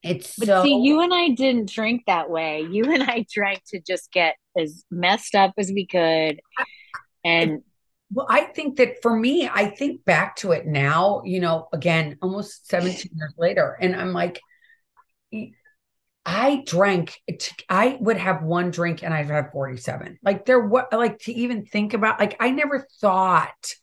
it's 0.03 0.37
but 0.37 0.47
so. 0.47 0.63
See, 0.65 0.81
you 0.83 1.01
and 1.01 1.15
I 1.15 1.29
didn't 1.29 1.71
drink 1.71 2.03
that 2.07 2.29
way. 2.29 2.67
You 2.69 2.93
and 2.93 3.05
I 3.05 3.25
drank 3.33 3.63
to 3.69 3.81
just 3.81 4.11
get 4.11 4.35
as 4.59 4.85
messed 4.91 5.37
up 5.37 5.53
as 5.57 5.71
we 5.73 5.87
could, 5.87 6.41
and 7.25 7.63
well, 8.13 8.27
I 8.29 8.43
think 8.43 8.77
that 8.77 9.01
for 9.01 9.15
me, 9.17 9.49
I 9.49 9.67
think 9.67 10.05
back 10.05 10.37
to 10.37 10.53
it 10.53 10.67
now, 10.67 11.23
you 11.25 11.41
know, 11.41 11.69
again, 11.73 12.19
almost 12.21 12.69
17 12.69 13.13
years 13.15 13.35
later, 13.39 13.77
and 13.81 13.97
I'm 13.97 14.13
like, 14.13 14.41
I 16.25 16.63
drank, 16.67 17.19
I 17.69 17.97
would 18.01 18.19
have 18.19 18.43
one 18.43 18.71
drink 18.71 19.03
and 19.03 19.13
I'd 19.13 19.27
have 19.27 19.51
47. 19.53 20.19
Like, 20.23 20.45
there, 20.45 20.61
what, 20.61 20.93
like 20.93 21.19
to 21.21 21.33
even 21.33 21.65
think 21.65 21.95
about, 21.95 22.21
like, 22.21 22.37
I 22.39 22.51
never 22.51 22.87
thought, 23.01 23.75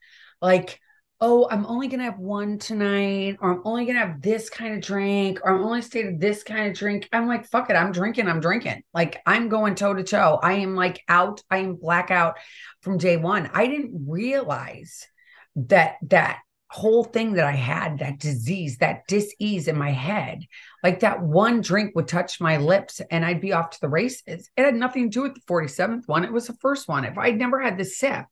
like, 0.41 0.79
oh, 1.21 1.47
I'm 1.51 1.65
only 1.65 1.87
going 1.87 1.99
to 1.99 2.05
have 2.05 2.19
one 2.19 2.57
tonight, 2.59 3.37
or 3.41 3.51
I'm 3.51 3.61
only 3.65 3.85
going 3.85 3.95
to 3.95 4.05
have 4.05 4.21
this 4.21 4.49
kind 4.49 4.75
of 4.75 4.81
drink, 4.81 5.39
or 5.43 5.53
I'm 5.53 5.63
only 5.63 5.81
staying 5.81 6.17
this 6.17 6.43
kind 6.43 6.67
of 6.67 6.77
drink. 6.77 7.09
I'm 7.11 7.27
like, 7.27 7.45
fuck 7.45 7.69
it. 7.69 7.73
I'm 7.75 7.91
drinking. 7.91 8.27
I'm 8.27 8.39
drinking. 8.39 8.83
Like, 8.93 9.21
I'm 9.25 9.49
going 9.49 9.75
toe 9.75 9.93
to 9.93 10.03
toe. 10.03 10.39
I 10.41 10.53
am 10.53 10.75
like 10.75 11.03
out. 11.09 11.41
I 11.49 11.57
am 11.57 11.75
blackout 11.75 12.37
from 12.81 12.97
day 12.97 13.17
one. 13.17 13.49
I 13.53 13.67
didn't 13.67 14.05
realize 14.07 15.07
that, 15.55 15.97
that 16.03 16.39
whole 16.69 17.03
thing 17.03 17.33
that 17.33 17.45
I 17.45 17.53
had, 17.53 17.99
that 17.99 18.19
disease, 18.19 18.77
that 18.77 19.07
dis-ease 19.07 19.67
in 19.67 19.77
my 19.77 19.91
head, 19.91 20.45
like 20.83 21.01
that 21.01 21.21
one 21.21 21.61
drink 21.61 21.95
would 21.95 22.07
touch 22.07 22.39
my 22.39 22.57
lips 22.57 23.01
and 23.11 23.25
I'd 23.25 23.41
be 23.41 23.53
off 23.53 23.71
to 23.71 23.81
the 23.81 23.89
races. 23.89 24.49
It 24.55 24.63
had 24.63 24.75
nothing 24.75 25.09
to 25.09 25.13
do 25.13 25.23
with 25.23 25.33
the 25.33 25.41
47th 25.41 26.07
one. 26.07 26.23
It 26.23 26.31
was 26.31 26.47
the 26.47 26.53
first 26.61 26.87
one. 26.87 27.05
If 27.05 27.17
I'd 27.17 27.39
never 27.39 27.59
had 27.59 27.77
the 27.77 27.85
sip, 27.85 28.25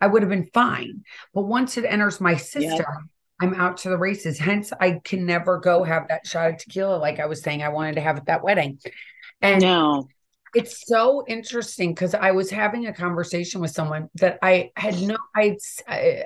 I 0.00 0.06
would 0.06 0.22
have 0.22 0.30
been 0.30 0.50
fine. 0.52 1.04
But 1.34 1.42
once 1.42 1.76
it 1.76 1.84
enters 1.84 2.20
my 2.20 2.36
system. 2.36 2.86
I'm 3.40 3.54
out 3.54 3.76
to 3.78 3.90
the 3.90 3.98
races. 3.98 4.38
Hence, 4.38 4.72
I 4.80 5.00
can 5.04 5.26
never 5.26 5.58
go 5.58 5.84
have 5.84 6.08
that 6.08 6.26
shot 6.26 6.50
of 6.50 6.56
tequila 6.56 6.96
like 6.96 7.20
I 7.20 7.26
was 7.26 7.42
saying 7.42 7.62
I 7.62 7.68
wanted 7.68 7.96
to 7.96 8.00
have 8.00 8.16
at 8.16 8.26
that 8.26 8.42
wedding. 8.42 8.78
And 9.42 9.60
no. 9.60 10.08
it's 10.54 10.86
so 10.86 11.24
interesting 11.28 11.92
because 11.92 12.14
I 12.14 12.30
was 12.30 12.50
having 12.50 12.86
a 12.86 12.94
conversation 12.94 13.60
with 13.60 13.72
someone 13.72 14.08
that 14.14 14.38
I 14.40 14.70
had 14.74 15.00
no, 15.02 15.18
I, 15.34 15.58
I, 15.86 16.22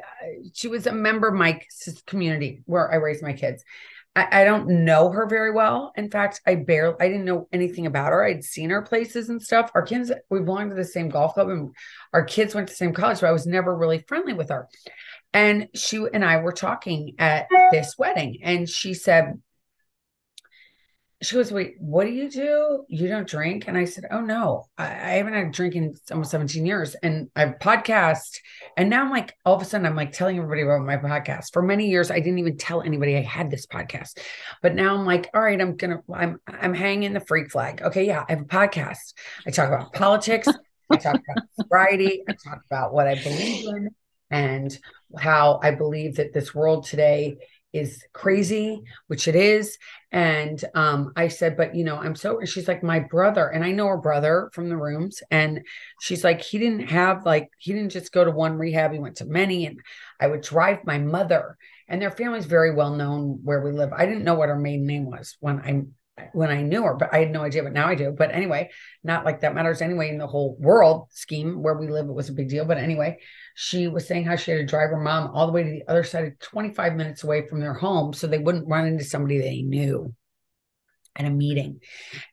she 0.55 0.69
was 0.69 0.87
a 0.87 0.93
member 0.93 1.27
of 1.27 1.35
my 1.35 1.61
community 2.07 2.63
where 2.67 2.91
I 2.91 2.97
raised 2.97 3.23
my 3.23 3.33
kids. 3.33 3.65
I, 4.17 4.41
I, 4.41 4.45
don't 4.45 4.85
know 4.85 5.11
her 5.11 5.27
very 5.27 5.53
well. 5.53 5.93
In 5.97 6.11
fact, 6.11 6.41
I 6.45 6.57
barely, 6.57 6.97
I 7.01 7.09
didn't 7.09 7.25
know 7.25 7.49
anything 7.53 7.87
about 7.87 8.13
her. 8.13 8.25
I'd 8.25 8.43
seen 8.43 8.71
her 8.71 8.83
places 8.83 9.29
and 9.29 9.41
stuff. 9.41 9.71
Our 9.75 9.83
kids, 9.83 10.11
we 10.29 10.41
belonged 10.41 10.71
to 10.71 10.77
the 10.77 10.85
same 10.85 11.09
golf 11.09 11.35
club 11.35 11.49
and 11.49 11.75
our 12.13 12.25
kids 12.25 12.55
went 12.55 12.67
to 12.69 12.73
the 12.73 12.77
same 12.77 12.93
college, 12.93 13.21
but 13.21 13.29
I 13.29 13.33
was 13.33 13.47
never 13.47 13.75
really 13.75 14.05
friendly 14.09 14.33
with 14.33 14.49
her. 14.49 14.69
And 15.33 15.69
she 15.75 16.05
and 16.13 16.25
I 16.25 16.39
were 16.39 16.53
talking 16.53 17.15
at 17.19 17.47
this 17.71 17.95
wedding, 17.97 18.41
and 18.43 18.69
she 18.69 18.95
said, 18.95 19.41
she 21.23 21.37
goes, 21.37 21.53
Wait, 21.53 21.75
what 21.79 22.05
do 22.05 22.13
you 22.13 22.31
do? 22.31 22.85
You 22.89 23.09
don't 23.09 23.29
drink? 23.29 23.69
And 23.69 23.77
I 23.77 23.85
said, 23.85 24.05
Oh 24.11 24.23
no, 24.23 24.65
I, 24.79 24.87
I 24.87 25.11
haven't 25.13 25.35
had 25.35 25.47
a 25.49 25.51
drink 25.51 25.75
in 25.75 25.95
almost 26.11 26.31
17 26.31 26.65
years. 26.65 26.97
And 27.03 27.29
I've 27.37 27.59
podcast. 27.59 28.39
And 28.77 28.89
now 28.89 29.03
I'm 29.03 29.11
like, 29.11 29.35
all 29.45 29.55
of 29.55 29.61
a 29.61 29.65
sudden, 29.67 29.87
I'm 29.87 29.97
like 29.97 30.13
telling 30.13 30.39
everybody 30.39 30.63
about 30.63 30.81
my 30.81 30.97
podcast. 30.97 31.53
For 31.53 31.61
many 31.61 31.89
years, 31.91 32.11
I 32.11 32.21
didn't 32.21 32.39
even 32.39 32.57
tell 32.57 32.81
anybody 32.81 33.17
I 33.17 33.23
had 33.23 33.51
this 33.51 33.67
podcast. 33.67 34.19
But 34.63 34.75
now 34.75 34.95
I'm 34.95 35.05
like, 35.05 35.29
all 35.35 35.43
right, 35.43 35.61
I'm 35.61 35.77
gonna, 35.77 36.01
I'm 36.13 36.39
I'm 36.47 36.73
hanging 36.75 37.13
the 37.13 37.21
freak 37.21 37.51
flag. 37.51 37.83
Okay, 37.83 38.07
yeah, 38.07 38.25
I 38.27 38.33
have 38.33 38.43
a 38.43 38.45
podcast. 38.45 39.13
I 39.47 39.51
talk 39.51 39.69
about 39.69 39.93
politics, 39.93 40.49
I 40.91 40.97
talk 40.97 41.17
about 41.17 41.45
sobriety, 41.55 42.25
I 42.29 42.33
talk 42.33 42.63
about 42.71 42.95
what 42.95 43.07
I 43.07 43.17
believe 43.17 43.69
in 43.69 43.91
and 44.31 44.79
how 45.19 45.61
I 45.63 45.73
believe 45.73 46.17
that 46.17 46.33
this 46.33 46.55
world 46.55 46.87
today 46.87 47.37
is 47.73 48.05
crazy, 48.13 48.83
which 49.07 49.29
it 49.29 49.37
is. 49.37 49.79
And 50.13 50.63
um, 50.75 51.13
I 51.17 51.29
said, 51.29 51.57
but 51.57 51.75
you 51.75 51.85
know, 51.85 51.97
I'm 51.97 52.17
so, 52.17 52.41
she's 52.45 52.67
like, 52.67 52.83
my 52.83 52.99
brother, 52.99 53.47
and 53.47 53.65
I 53.65 53.73
know 53.73 53.87
her 53.87 53.97
brother 53.97 54.51
from 54.53 54.69
the 54.69 54.77
rooms. 54.77 55.23
And 55.31 55.63
she's 56.01 56.25
like, 56.25 56.41
he 56.41 56.59
didn't 56.59 56.89
have 56.89 57.25
like, 57.25 57.49
he 57.59 57.73
didn't 57.73 57.91
just 57.91 58.13
go 58.13 58.25
to 58.25 58.31
one 58.31 58.59
rehab, 58.59 58.93
he 58.93 58.99
went 58.99 59.17
to 59.17 59.25
many. 59.25 59.67
And 59.67 59.81
I 60.21 60.27
would 60.27 60.43
drive 60.43 60.85
my 60.85 60.99
mother, 60.99 61.57
and 61.89 62.01
their 62.01 62.11
family's 62.11 62.47
very 62.47 62.75
well 62.75 62.95
known 62.95 63.41
where 63.43 63.61
we 63.61 63.73
live. 63.73 63.93
I 63.93 64.07
didn't 64.07 64.25
know 64.25 64.35
what 64.35 64.49
her 64.49 64.59
maiden 64.59 64.87
name 64.87 65.07
was 65.07 65.37
when 65.41 65.61
I 65.61 65.83
when 66.33 66.51
I 66.51 66.63
knew 66.63 66.83
her, 66.83 66.95
but 66.95 67.13
I 67.13 67.19
had 67.19 67.31
no 67.31 67.43
idea, 67.43 67.63
but 67.63 67.73
now 67.73 67.87
I 67.87 67.95
do. 67.95 68.11
But 68.11 68.33
anyway, 68.33 68.71
not 69.03 69.25
like 69.25 69.41
that 69.41 69.55
matters 69.55 69.83
anyway 69.83 70.09
in 70.09 70.19
the 70.19 70.27
whole 70.27 70.57
world 70.59 71.09
scheme 71.11 71.63
where 71.63 71.75
we 71.75 71.89
live, 71.89 72.09
it 72.09 72.13
was 72.13 72.29
a 72.29 72.35
big 72.35 72.49
deal. 72.49 72.65
But 72.65 72.79
anyway, 72.79 73.19
she 73.55 73.89
was 73.89 74.07
saying 74.07 74.25
how 74.25 74.37
she 74.37 74.51
had 74.51 74.59
to 74.59 74.67
drive 74.67 74.91
her 74.91 75.01
mom 75.01 75.31
all 75.35 75.47
the 75.47 75.53
way 75.53 75.63
to 75.63 75.71
the 75.71 75.89
other 75.89 76.05
side 76.05 76.25
of 76.25 76.39
25 76.41 76.95
minutes 76.95 77.25
away 77.25 77.47
from 77.47 77.61
their 77.61 77.75
home 77.75 78.13
so 78.13 78.27
they 78.27 78.39
wouldn't 78.39 78.69
run 78.69 78.87
into 78.87 79.05
somebody 79.05 79.39
they 79.39 79.63
knew 79.63 80.15
at 81.17 81.27
a 81.27 81.31
meeting. 81.31 81.81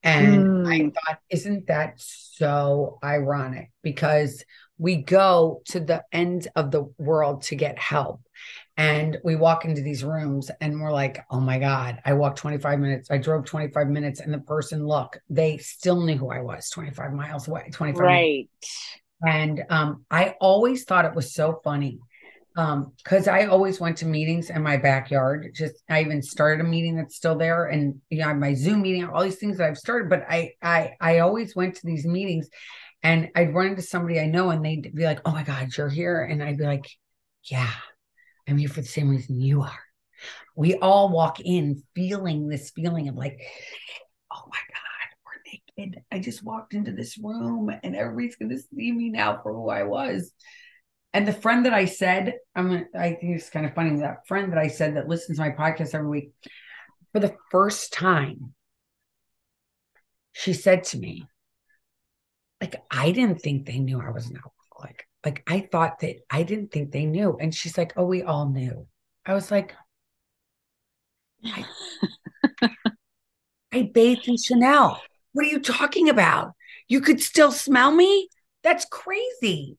And 0.04 0.46
mm. 0.46 0.68
I 0.68 0.90
thought, 0.90 1.20
isn't 1.30 1.68
that 1.68 1.96
so 1.98 3.00
ironic? 3.04 3.72
Because 3.82 4.44
we 4.78 4.98
go 4.98 5.62
to 5.66 5.80
the 5.80 6.04
end 6.12 6.48
of 6.56 6.72
the 6.72 6.84
world 6.98 7.44
to 7.44 7.56
get 7.56 7.80
help. 7.80 8.22
And 8.78 9.18
we 9.24 9.36
walk 9.36 9.66
into 9.66 9.82
these 9.82 10.04
rooms 10.04 10.52
and 10.62 10.80
we're 10.80 10.92
like, 10.92 11.26
oh 11.32 11.40
my 11.40 11.58
God, 11.58 12.00
I 12.06 12.14
walked 12.14 12.38
25 12.38 12.80
minutes. 12.80 13.10
I 13.10 13.18
drove 13.18 13.46
25 13.46 13.88
minutes. 13.88 14.20
And 14.20 14.32
the 14.32 14.40
person, 14.40 14.86
look, 14.86 15.18
they 15.30 15.58
still 15.58 16.00
knew 16.00 16.16
who 16.16 16.30
I 16.30 16.42
was 16.42 16.70
25 16.70 17.12
miles 17.12 17.48
away, 17.48 17.70
25 17.72 18.00
Right. 18.00 18.50
And 19.26 19.64
um, 19.70 20.06
I 20.12 20.36
always 20.40 20.84
thought 20.84 21.06
it 21.06 21.16
was 21.16 21.34
so 21.34 21.60
funny 21.64 22.00
because 22.58 23.28
um, 23.28 23.34
I 23.34 23.46
always 23.46 23.80
went 23.80 23.98
to 23.98 24.06
meetings 24.08 24.50
in 24.50 24.64
my 24.64 24.78
backyard. 24.78 25.52
Just 25.54 25.76
I 25.90 26.02
even 26.02 26.24
started 26.24 26.66
a 26.66 26.68
meeting 26.68 26.96
that's 26.96 27.16
still 27.16 27.36
there, 27.36 27.66
and 27.66 28.02
you 28.10 28.20
know 28.20 28.34
my 28.34 28.56
Zoom 28.56 28.82
meeting, 28.82 29.06
all 29.06 29.24
these 29.24 29.36
things 29.36 29.58
that 29.58 29.68
I've 29.68 29.78
started. 29.78 30.10
But 30.10 30.26
I 30.28 30.54
I 30.62 30.94
I 31.00 31.20
always 31.20 31.56
went 31.56 31.76
to 31.76 31.86
these 31.86 32.06
meetings, 32.06 32.50
and 33.04 33.30
I'd 33.36 33.54
run 33.54 33.68
into 33.68 33.84
somebody 33.84 34.20
I 34.20 34.26
know, 34.26 34.50
and 34.50 34.66
they'd 34.66 34.94
be 34.94 35.06
like, 35.06 35.22
"Oh 35.24 35.32
my 35.32 35.44
God, 35.44 35.70
you're 35.78 35.88
here," 35.88 36.24
and 36.24 36.44
I'd 36.44 36.58
be 36.58 36.64
like, 36.64 36.90
"Yeah, 37.44 37.70
I'm 38.48 38.58
here 38.58 38.70
for 38.70 38.82
the 38.82 38.88
same 38.88 39.10
reason 39.10 39.40
you 39.40 39.62
are." 39.62 39.80
We 40.56 40.76
all 40.76 41.10
walk 41.10 41.40
in 41.40 41.84
feeling 41.96 42.48
this 42.48 42.72
feeling 42.72 43.08
of 43.08 43.16
like, 43.16 43.40
"Oh 44.32 44.44
my 44.50 44.60
God." 44.74 44.78
and 45.78 46.00
I 46.12 46.20
just 46.20 46.44
walked 46.44 46.74
into 46.74 46.92
this 46.92 47.18
room 47.18 47.72
and 47.84 47.96
everybody's 47.96 48.36
going 48.36 48.50
to 48.50 48.58
see 48.58 48.92
me 48.92 49.10
now 49.10 49.40
for 49.42 49.54
who 49.54 49.70
I 49.70 49.84
was. 49.84 50.32
And 51.14 51.28
the 51.28 51.34
friend 51.34 51.66
that 51.66 51.74
I 51.74 51.86
said, 51.86 52.36
I'm 52.56 52.86
I 52.96 53.12
think 53.14 53.36
it's 53.36 53.50
kind 53.50 53.66
of 53.66 53.74
funny 53.74 54.00
that 54.02 54.28
friend 54.28 54.52
that 54.52 54.60
I 54.60 54.68
said 54.68 54.96
that 54.96 55.08
listens 55.08 55.38
to 55.38 55.44
my 55.44 55.52
podcast 55.52 55.94
every 55.94 56.10
week, 56.10 56.32
for 57.12 57.20
the 57.20 57.36
first 57.52 57.94
time, 57.94 58.54
she 60.34 60.54
said 60.54 60.84
to 60.86 61.00
me, 61.00 61.28
like, 62.62 62.76
I 62.92 63.12
didn't 63.12 63.42
think 63.42 63.66
they 63.66 63.80
knew 63.80 64.02
I 64.02 64.10
was 64.10 64.30
an. 64.30 64.40
Like, 65.26 65.44
I 65.48 65.68
thought 65.72 66.00
that 66.00 66.18
I 66.30 66.44
didn't 66.44 66.72
think 66.72 66.92
they 66.92 67.06
knew. 67.06 67.38
And 67.40 67.54
she's 67.54 67.78
like, 67.78 67.94
Oh, 67.98 68.06
we 68.06 68.24
all 68.24 68.50
knew. 68.50 68.88
I 69.26 69.34
was 69.34 69.52
like, 69.52 69.76
I, 71.44 71.66
I 73.74 73.92
bathed 73.94 74.28
in 74.28 74.38
Chanel. 74.38 75.02
What 75.34 75.46
are 75.46 75.50
you 75.50 75.60
talking 75.60 76.10
about? 76.10 76.54
You 76.88 77.02
could 77.02 77.22
still 77.22 77.52
smell 77.52 77.92
me? 77.92 78.30
That's 78.64 78.86
crazy. 78.86 79.78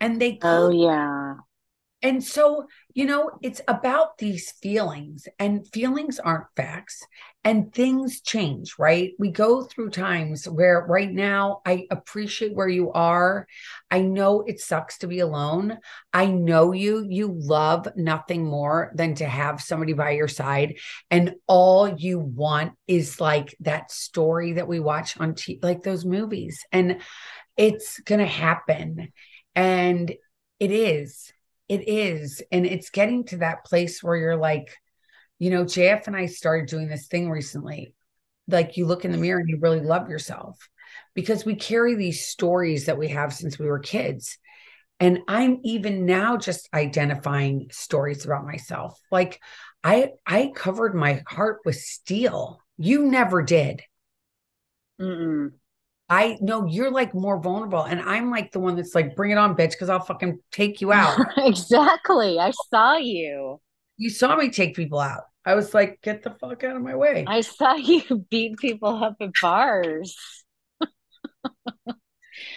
And 0.00 0.20
they 0.20 0.38
Oh 0.42 0.70
yeah. 0.70 1.34
And 2.02 2.22
so, 2.22 2.66
you 2.94 3.06
know, 3.06 3.30
it's 3.42 3.60
about 3.68 4.18
these 4.18 4.50
feelings, 4.50 5.28
and 5.38 5.66
feelings 5.68 6.18
aren't 6.18 6.48
facts, 6.56 7.00
and 7.44 7.72
things 7.72 8.20
change, 8.20 8.74
right? 8.78 9.12
We 9.18 9.30
go 9.30 9.62
through 9.62 9.90
times 9.90 10.48
where 10.48 10.86
right 10.88 11.10
now 11.10 11.60
I 11.66 11.86
appreciate 11.90 12.54
where 12.54 12.68
you 12.68 12.92
are. 12.92 13.48
I 13.90 14.02
know 14.02 14.42
it 14.42 14.60
sucks 14.60 14.98
to 14.98 15.08
be 15.08 15.18
alone. 15.18 15.78
I 16.12 16.26
know 16.26 16.72
you, 16.72 17.04
you 17.08 17.32
love 17.32 17.88
nothing 17.96 18.44
more 18.44 18.92
than 18.94 19.16
to 19.16 19.26
have 19.26 19.60
somebody 19.60 19.92
by 19.92 20.12
your 20.12 20.28
side, 20.28 20.78
and 21.10 21.34
all 21.46 21.88
you 21.88 22.18
want 22.18 22.74
is 22.86 23.20
like 23.20 23.56
that 23.60 23.90
story 23.90 24.54
that 24.54 24.68
we 24.68 24.78
watch 24.80 25.18
on 25.18 25.34
t- 25.34 25.58
like 25.62 25.82
those 25.82 26.04
movies, 26.04 26.64
and 26.70 27.00
it's 27.56 27.98
going 28.00 28.20
to 28.20 28.26
happen. 28.26 29.12
And 29.54 30.12
it 30.60 30.70
is 30.70 31.32
it 31.72 31.88
is. 31.88 32.42
And 32.52 32.66
it's 32.66 32.90
getting 32.90 33.24
to 33.26 33.38
that 33.38 33.64
place 33.64 34.02
where 34.02 34.16
you're 34.16 34.36
like, 34.36 34.76
you 35.42 35.50
know, 35.50 35.64
JF 35.64 36.06
and 36.06 36.14
I 36.14 36.26
started 36.26 36.68
doing 36.68 36.86
this 36.86 37.08
thing 37.08 37.28
recently. 37.28 37.96
Like 38.46 38.76
you 38.76 38.86
look 38.86 39.04
in 39.04 39.10
the 39.10 39.18
mirror 39.18 39.40
and 39.40 39.48
you 39.48 39.58
really 39.58 39.80
love 39.80 40.08
yourself 40.08 40.56
because 41.14 41.44
we 41.44 41.56
carry 41.56 41.96
these 41.96 42.24
stories 42.24 42.86
that 42.86 42.96
we 42.96 43.08
have 43.08 43.34
since 43.34 43.58
we 43.58 43.66
were 43.66 43.80
kids. 43.80 44.38
And 45.00 45.18
I'm 45.26 45.58
even 45.64 46.06
now 46.06 46.36
just 46.36 46.68
identifying 46.72 47.70
stories 47.72 48.24
about 48.24 48.44
myself. 48.44 48.96
Like 49.10 49.40
I 49.82 50.10
I 50.24 50.52
covered 50.54 50.94
my 50.94 51.24
heart 51.26 51.58
with 51.64 51.74
steel. 51.74 52.60
You 52.78 53.10
never 53.10 53.42
did. 53.42 53.82
Mm-mm. 55.00 55.54
I 56.08 56.38
know 56.40 56.66
you're 56.66 56.92
like 56.92 57.14
more 57.14 57.40
vulnerable, 57.40 57.82
and 57.82 58.00
I'm 58.00 58.30
like 58.30 58.52
the 58.52 58.60
one 58.60 58.76
that's 58.76 58.94
like, 58.94 59.16
bring 59.16 59.32
it 59.32 59.38
on, 59.38 59.56
bitch, 59.56 59.70
because 59.70 59.88
I'll 59.88 60.04
fucking 60.04 60.38
take 60.52 60.80
you 60.80 60.92
out. 60.92 61.18
exactly. 61.38 62.38
I 62.38 62.52
saw 62.70 62.96
you. 62.96 63.60
You 63.96 64.08
saw 64.08 64.36
me 64.36 64.48
take 64.48 64.76
people 64.76 65.00
out. 65.00 65.22
I 65.44 65.54
was 65.54 65.74
like, 65.74 66.00
get 66.02 66.22
the 66.22 66.30
fuck 66.30 66.62
out 66.64 66.76
of 66.76 66.82
my 66.82 66.94
way. 66.94 67.24
I 67.26 67.40
saw 67.40 67.74
you 67.74 68.24
beat 68.30 68.58
people 68.58 69.02
up 69.02 69.16
at 69.20 69.30
bars. 69.40 70.16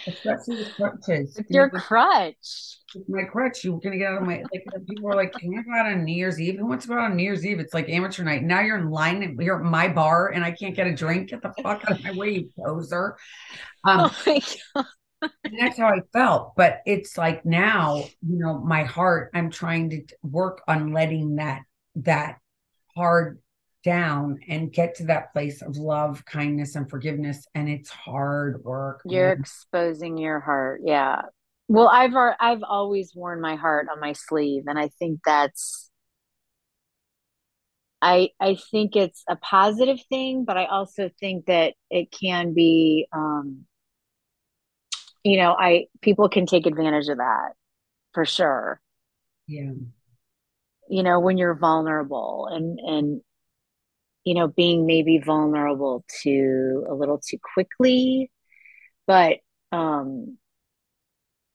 Especially 0.06 0.56
with 0.56 0.74
crutches. 0.74 1.34
With 1.36 1.46
your 1.50 1.68
crutch. 1.70 2.78
With 2.94 3.08
my 3.08 3.24
crutch, 3.24 3.64
you're 3.64 3.78
gonna 3.80 3.98
get 3.98 4.12
out 4.12 4.22
of 4.22 4.26
my 4.26 4.42
like 4.52 4.64
people 4.88 5.10
are 5.10 5.16
like, 5.16 5.32
Can 5.32 5.52
you 5.52 5.62
go 5.64 5.72
out 5.72 5.86
on 5.86 6.04
New 6.04 6.14
Year's 6.14 6.40
Eve? 6.40 6.58
Who 6.58 6.66
wants 6.66 6.84
to 6.84 6.88
go 6.88 6.98
out 6.98 7.10
on 7.10 7.16
New 7.16 7.24
Year's 7.24 7.44
Eve? 7.44 7.58
It's 7.60 7.74
like 7.74 7.88
amateur 7.88 8.24
night. 8.24 8.42
Now 8.42 8.60
you're 8.60 8.78
in 8.78 8.90
line 8.90 9.22
and 9.22 9.40
you're 9.40 9.58
at 9.58 9.64
my 9.64 9.88
bar 9.88 10.28
and 10.28 10.44
I 10.44 10.52
can't 10.52 10.74
get 10.74 10.86
a 10.86 10.94
drink. 10.94 11.30
Get 11.30 11.42
the 11.42 11.52
fuck 11.62 11.84
out 11.84 11.98
of 11.98 12.04
my 12.04 12.12
way, 12.12 12.30
you 12.30 12.50
poser. 12.56 13.16
Um, 13.84 14.00
oh 14.10 14.16
my 14.26 14.40
God. 14.74 14.86
and 15.44 15.58
that's 15.58 15.78
how 15.78 15.88
I 15.88 16.00
felt. 16.12 16.54
But 16.56 16.80
it's 16.86 17.18
like 17.18 17.44
now, 17.44 17.96
you 17.96 18.38
know, 18.38 18.58
my 18.58 18.84
heart, 18.84 19.30
I'm 19.34 19.50
trying 19.50 19.90
to 19.90 20.02
work 20.22 20.62
on 20.68 20.92
letting 20.92 21.36
that 21.36 21.62
that 21.96 22.38
hard 22.96 23.40
down 23.84 24.40
and 24.48 24.72
get 24.72 24.96
to 24.96 25.04
that 25.04 25.32
place 25.32 25.62
of 25.62 25.76
love, 25.76 26.24
kindness, 26.24 26.74
and 26.74 26.90
forgiveness. 26.90 27.46
And 27.54 27.68
it's 27.68 27.90
hard 27.90 28.64
work. 28.64 29.02
You're 29.04 29.28
man. 29.28 29.40
exposing 29.40 30.18
your 30.18 30.40
heart. 30.40 30.80
Yeah. 30.84 31.22
Well, 31.68 31.88
I've 31.88 32.14
I've 32.40 32.62
always 32.62 33.12
worn 33.14 33.40
my 33.40 33.56
heart 33.56 33.88
on 33.92 34.00
my 34.00 34.12
sleeve, 34.12 34.64
and 34.66 34.78
I 34.78 34.88
think 34.98 35.20
that's 35.24 35.90
I 38.02 38.30
I 38.40 38.56
think 38.70 38.94
it's 38.94 39.24
a 39.28 39.36
positive 39.36 39.98
thing, 40.08 40.44
but 40.44 40.56
I 40.56 40.66
also 40.66 41.10
think 41.20 41.46
that 41.46 41.74
it 41.90 42.10
can 42.10 42.54
be 42.54 43.08
um 43.12 43.66
you 45.24 45.38
know, 45.38 45.56
I 45.58 45.86
people 46.02 46.28
can 46.28 46.46
take 46.46 46.66
advantage 46.66 47.08
of 47.08 47.18
that 47.18 47.52
for 48.14 48.24
sure. 48.24 48.80
Yeah. 49.48 49.72
You 50.88 51.02
know, 51.02 51.20
when 51.20 51.38
you're 51.38 51.54
vulnerable 51.56 52.48
and 52.50 52.78
and 52.78 53.20
you 54.24 54.34
know, 54.34 54.48
being 54.48 54.86
maybe 54.86 55.18
vulnerable 55.24 56.04
to 56.22 56.84
a 56.90 56.94
little 56.94 57.18
too 57.18 57.38
quickly. 57.54 58.30
But 59.06 59.38
um 59.72 60.38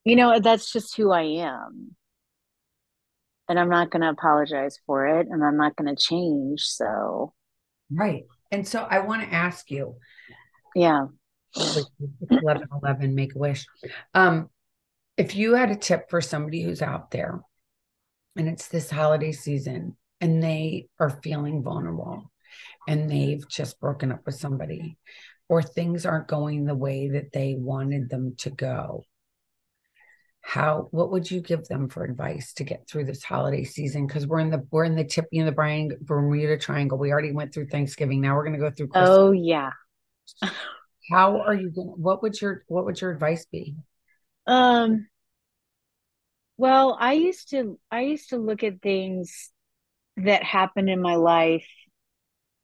you 0.04 0.16
know 0.16 0.38
that's 0.40 0.72
just 0.72 0.96
who 0.96 1.10
i 1.10 1.22
am. 1.22 1.96
And 3.48 3.58
i'm 3.58 3.68
not 3.68 3.90
going 3.90 4.02
to 4.02 4.08
apologize 4.08 4.78
for 4.86 5.06
it 5.06 5.26
and 5.30 5.44
i'm 5.44 5.56
not 5.56 5.76
going 5.76 5.94
to 5.94 6.02
change 6.02 6.62
so. 6.62 7.34
Right. 7.90 8.24
And 8.50 8.66
so 8.66 8.86
i 8.88 9.00
want 9.00 9.22
to 9.22 9.34
ask 9.34 9.70
you. 9.70 9.96
Yeah. 10.74 11.06
11 11.54 12.68
11 12.82 13.14
make 13.14 13.34
a 13.34 13.38
wish. 13.38 13.66
Um 14.14 14.48
if 15.16 15.36
you 15.36 15.54
had 15.54 15.70
a 15.70 15.76
tip 15.76 16.08
for 16.08 16.20
somebody 16.20 16.62
who's 16.62 16.80
out 16.80 17.10
there 17.10 17.40
and 18.36 18.48
it's 18.48 18.68
this 18.68 18.90
holiday 18.90 19.32
season 19.32 19.96
and 20.20 20.42
they 20.42 20.88
are 20.98 21.20
feeling 21.22 21.62
vulnerable 21.62 22.30
and 22.88 23.10
they've 23.10 23.46
just 23.48 23.80
broken 23.80 24.12
up 24.12 24.20
with 24.24 24.34
somebody 24.34 24.96
or 25.48 25.62
things 25.62 26.06
aren't 26.06 26.28
going 26.28 26.64
the 26.64 26.74
way 26.74 27.08
that 27.08 27.32
they 27.32 27.54
wanted 27.58 28.08
them 28.08 28.34
to 28.38 28.50
go. 28.50 29.04
How 30.40 30.88
what 30.90 31.12
would 31.12 31.30
you 31.30 31.40
give 31.40 31.64
them 31.66 31.88
for 31.88 32.04
advice 32.04 32.52
to 32.54 32.64
get 32.64 32.88
through 32.88 33.04
this 33.04 33.22
holiday 33.22 33.64
season? 33.64 34.06
Because 34.06 34.26
we're 34.26 34.40
in 34.40 34.50
the 34.50 34.66
we're 34.70 34.84
in 34.84 34.96
the 34.96 35.04
tip 35.04 35.26
in 35.30 35.46
the 35.46 35.52
Brian 35.52 35.92
Bermuda 36.00 36.58
Triangle. 36.58 36.98
We 36.98 37.12
already 37.12 37.32
went 37.32 37.54
through 37.54 37.68
Thanksgiving. 37.68 38.20
Now 38.20 38.34
we're 38.34 38.44
going 38.44 38.58
to 38.58 38.70
go 38.70 38.70
through 38.70 38.88
Christmas. 38.88 39.16
oh 39.16 39.32
yeah. 39.32 39.70
How 41.10 41.40
are 41.40 41.54
you 41.54 41.70
going 41.70 41.94
what 41.96 42.22
would 42.22 42.40
your 42.40 42.64
what 42.66 42.84
would 42.86 43.00
your 43.00 43.12
advice 43.12 43.46
be? 43.46 43.76
Um 44.46 45.06
well 46.62 46.96
I 47.00 47.14
used 47.14 47.50
to 47.50 47.76
I 47.90 48.02
used 48.02 48.28
to 48.28 48.36
look 48.36 48.62
at 48.62 48.80
things 48.80 49.50
that 50.16 50.44
happened 50.44 50.88
in 50.88 51.02
my 51.02 51.16
life 51.16 51.66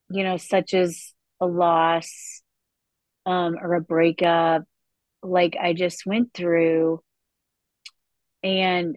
you 0.09 0.23
know 0.23 0.37
such 0.37 0.73
as 0.73 1.13
a 1.41 1.47
loss 1.47 2.43
um 3.27 3.57
or 3.61 3.75
a 3.75 3.81
breakup 3.81 4.63
like 5.25 5.57
I 5.61 5.73
just 5.73 6.07
went 6.07 6.33
through 6.33 7.03
and 8.45 8.97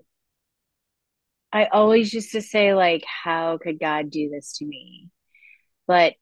I 1.52 1.66
always 1.66 2.14
used 2.14 2.32
to 2.32 2.42
say, 2.42 2.74
like, 2.74 3.04
how 3.04 3.58
could 3.58 3.80
God 3.80 4.10
do 4.10 4.30
this 4.30 4.58
to 4.60 4.66
me? 4.66 5.10
But 5.88 6.14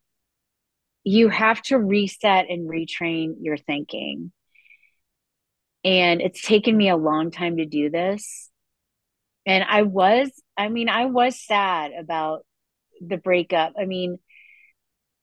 you 1.03 1.29
have 1.29 1.61
to 1.63 1.77
reset 1.77 2.49
and 2.49 2.67
retrain 2.67 3.35
your 3.41 3.57
thinking. 3.57 4.31
And 5.83 6.21
it's 6.21 6.41
taken 6.41 6.75
me 6.75 6.89
a 6.89 6.97
long 6.97 7.29
time 7.29 7.57
to 7.57 7.65
do 7.65 7.89
this. 7.89 8.48
And 9.45 9.63
I 9.67 9.83
was, 9.83 10.31
I 10.57 10.69
mean, 10.69 10.89
I 10.89 11.05
was 11.05 11.43
sad 11.43 11.91
about 11.97 12.45
the 13.01 13.17
breakup. 13.17 13.73
I 13.79 13.85
mean, 13.85 14.19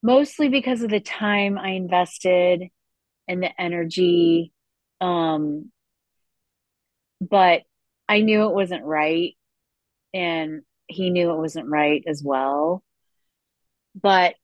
mostly 0.03 0.49
because 0.49 0.83
of 0.83 0.91
the 0.91 1.01
time 1.01 1.59
I 1.59 1.71
invested 1.71 2.65
and 3.29 3.43
the 3.43 3.61
energy. 3.61 4.53
Um, 5.01 5.71
but 7.21 7.63
I 8.09 8.21
knew 8.21 8.49
it 8.49 8.55
wasn't 8.55 8.85
right 8.85 9.35
and 10.15 10.63
he 10.87 11.11
knew 11.11 11.31
it 11.33 11.39
wasn't 11.39 11.69
right 11.69 12.03
as 12.07 12.23
well. 12.25 12.83
But 14.01 14.35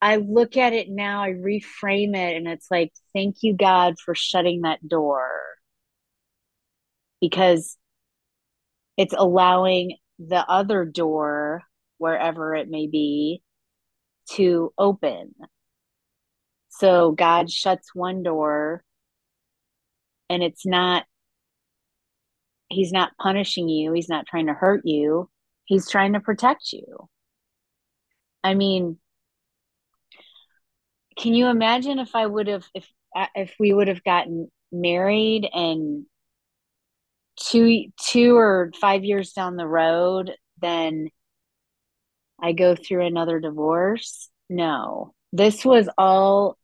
I 0.00 0.16
look 0.16 0.56
at 0.56 0.72
it 0.72 0.88
now, 0.88 1.22
I 1.22 1.30
reframe 1.30 2.16
it, 2.16 2.36
and 2.36 2.48
it's 2.48 2.68
like, 2.70 2.92
thank 3.14 3.36
you, 3.42 3.54
God, 3.56 4.00
for 4.00 4.14
shutting 4.14 4.62
that 4.62 4.86
door 4.86 5.30
because 7.20 7.76
it's 8.96 9.14
allowing 9.16 9.96
the 10.18 10.44
other 10.48 10.84
door, 10.84 11.62
wherever 11.98 12.54
it 12.54 12.68
may 12.68 12.86
be, 12.86 13.42
to 14.32 14.72
open. 14.78 15.34
So 16.68 17.12
God 17.12 17.50
shuts 17.50 17.94
one 17.94 18.22
door 18.22 18.84
and 20.32 20.42
it's 20.42 20.64
not 20.64 21.04
he's 22.70 22.90
not 22.90 23.12
punishing 23.20 23.68
you 23.68 23.92
he's 23.92 24.08
not 24.08 24.26
trying 24.26 24.46
to 24.46 24.54
hurt 24.54 24.80
you 24.84 25.28
he's 25.66 25.88
trying 25.88 26.14
to 26.14 26.20
protect 26.20 26.72
you 26.72 27.08
i 28.42 28.54
mean 28.54 28.96
can 31.18 31.34
you 31.34 31.48
imagine 31.48 31.98
if 31.98 32.16
i 32.16 32.26
would 32.26 32.46
have 32.46 32.64
if 32.74 32.88
if 33.34 33.54
we 33.60 33.74
would 33.74 33.88
have 33.88 34.02
gotten 34.04 34.50
married 34.72 35.46
and 35.52 36.06
two 37.38 37.86
two 38.00 38.36
or 38.36 38.70
five 38.80 39.04
years 39.04 39.32
down 39.32 39.56
the 39.56 39.66
road 39.66 40.32
then 40.60 41.08
i 42.40 42.52
go 42.52 42.74
through 42.74 43.06
another 43.06 43.40
divorce 43.40 44.28
no 44.48 45.14
this 45.32 45.64
was 45.64 45.88
all 45.96 46.56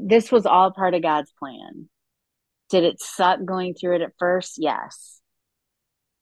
this 0.00 0.30
was 0.30 0.46
all 0.46 0.72
part 0.72 0.94
of 0.94 1.02
god's 1.02 1.32
plan 1.38 1.88
did 2.72 2.84
it 2.84 3.02
suck 3.02 3.44
going 3.44 3.74
through 3.74 3.96
it 3.96 4.02
at 4.02 4.14
first? 4.18 4.54
Yes. 4.56 5.20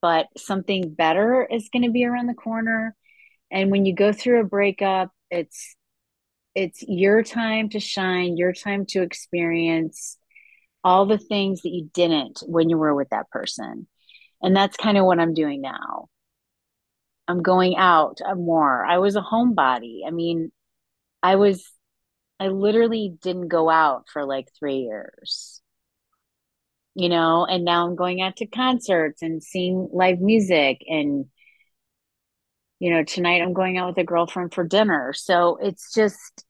But 0.02 0.26
something 0.37 0.92
better 0.92 1.46
is 1.48 1.68
going 1.72 1.85
to 1.85 1.92
be 1.92 2.04
around 2.04 2.26
the 2.26 2.35
corner. 2.35 2.96
And 3.52 3.70
when 3.70 3.87
you 3.87 3.94
go 3.94 4.12
through 4.12 4.40
a 4.40 4.44
breakup, 4.44 5.11
it's 5.30 5.76
it's 6.56 6.83
your 6.83 7.22
time 7.22 7.68
to 7.68 7.78
shine, 7.78 8.37
your 8.37 8.52
time 8.52 8.85
to 8.87 9.02
experience 9.02 10.18
all 10.83 11.07
the 11.07 11.19
things 11.19 11.62
that 11.62 11.71
you 11.71 11.90
didn't 11.93 12.43
when 12.47 12.69
you 12.69 12.79
were 12.79 12.95
with 12.95 13.11
that 13.11 13.31
person. 13.31 13.87
And 14.43 14.57
that's 14.57 14.77
kind 14.77 14.97
of 14.97 15.05
what 15.05 15.21
I'm 15.21 15.35
doing 15.35 15.61
now. 15.61 16.09
I'm 17.29 17.43
going 17.43 17.77
out 17.77 18.19
uh, 18.25 18.35
more. 18.35 18.85
I 18.85 18.99
was 18.99 19.16
a 19.16 19.21
homebody. 19.21 20.01
I 20.07 20.11
mean, 20.11 20.51
I 21.23 21.37
was 21.37 21.64
I 22.40 22.49
literally 22.49 23.14
didn't 23.23 23.49
go 23.49 23.69
out 23.69 24.07
for 24.12 24.25
like 24.25 24.49
3 24.59 24.77
years 24.77 25.61
you 26.95 27.09
know, 27.09 27.47
and 27.47 27.64
now 27.64 27.87
I'm 27.87 27.95
going 27.97 28.21
out 28.21 28.37
to 28.37 28.47
concerts 28.47 29.23
and 29.23 29.43
seeing 29.43 29.88
live 29.93 30.21
music 30.21 30.83
and 30.88 31.27
you 32.81 32.90
know, 32.90 33.05
tonight 33.05 33.43
I'm 33.43 33.53
going 33.53 33.77
out 33.77 33.88
with 33.88 33.99
a 33.99 34.05
girlfriend 34.05 34.55
for 34.55 34.64
dinner. 34.64 35.12
So 35.12 35.59
it's 35.61 35.93
just 35.95 36.45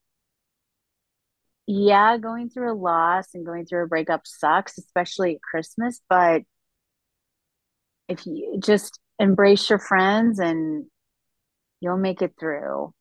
yeah, 1.67 2.17
going 2.17 2.49
through 2.49 2.73
a 2.73 2.75
loss 2.75 3.27
and 3.33 3.45
going 3.45 3.65
through 3.65 3.83
a 3.83 3.87
breakup 3.87 4.21
sucks, 4.25 4.77
especially 4.77 5.35
at 5.35 5.41
Christmas, 5.41 6.01
but 6.09 6.43
if 8.07 8.25
you 8.25 8.59
just 8.59 8.99
embrace 9.19 9.69
your 9.69 9.79
friends 9.79 10.39
and 10.39 10.85
you'll 11.79 11.97
make 11.97 12.21
it 12.21 12.33
through. 12.39 12.93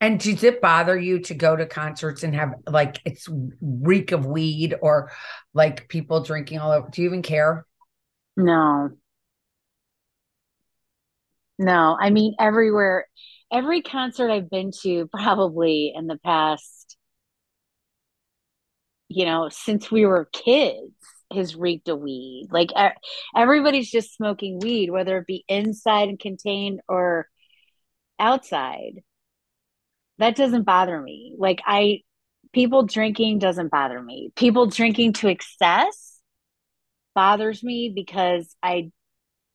And 0.00 0.18
does 0.18 0.42
it 0.42 0.60
bother 0.60 0.98
you 0.98 1.20
to 1.20 1.34
go 1.34 1.54
to 1.54 1.64
concerts 1.64 2.24
and 2.24 2.34
have 2.34 2.54
like 2.68 2.98
it's 3.04 3.28
reek 3.60 4.10
of 4.10 4.26
weed 4.26 4.74
or 4.82 5.12
like 5.54 5.88
people 5.88 6.24
drinking 6.24 6.58
all 6.58 6.72
over? 6.72 6.88
Do 6.90 7.02
you 7.02 7.08
even 7.08 7.22
care? 7.22 7.64
No. 8.36 8.90
No, 11.58 11.96
I 12.00 12.10
mean 12.10 12.34
everywhere, 12.40 13.06
every 13.52 13.82
concert 13.82 14.28
I've 14.28 14.50
been 14.50 14.72
to 14.82 15.06
probably 15.06 15.92
in 15.94 16.08
the 16.08 16.18
past, 16.18 16.96
you 19.14 19.24
know, 19.24 19.48
since 19.50 19.90
we 19.90 20.06
were 20.06 20.28
kids 20.32 20.92
has 21.32 21.56
reeked 21.56 21.88
of 21.88 21.98
weed. 22.00 22.48
Like 22.50 22.70
everybody's 23.34 23.90
just 23.90 24.14
smoking 24.14 24.60
weed, 24.60 24.90
whether 24.90 25.18
it 25.18 25.26
be 25.26 25.44
inside 25.48 26.08
and 26.08 26.18
contained 26.18 26.80
or 26.88 27.26
outside 28.18 29.02
that 30.22 30.36
doesn't 30.36 30.62
bother 30.62 31.00
me. 31.00 31.34
Like 31.36 31.60
I 31.66 32.02
people 32.52 32.84
drinking 32.84 33.40
doesn't 33.40 33.70
bother 33.70 34.00
me. 34.00 34.30
People 34.36 34.66
drinking 34.66 35.14
to 35.14 35.28
excess 35.28 36.20
bothers 37.14 37.62
me 37.62 37.92
because 37.94 38.54
I 38.62 38.90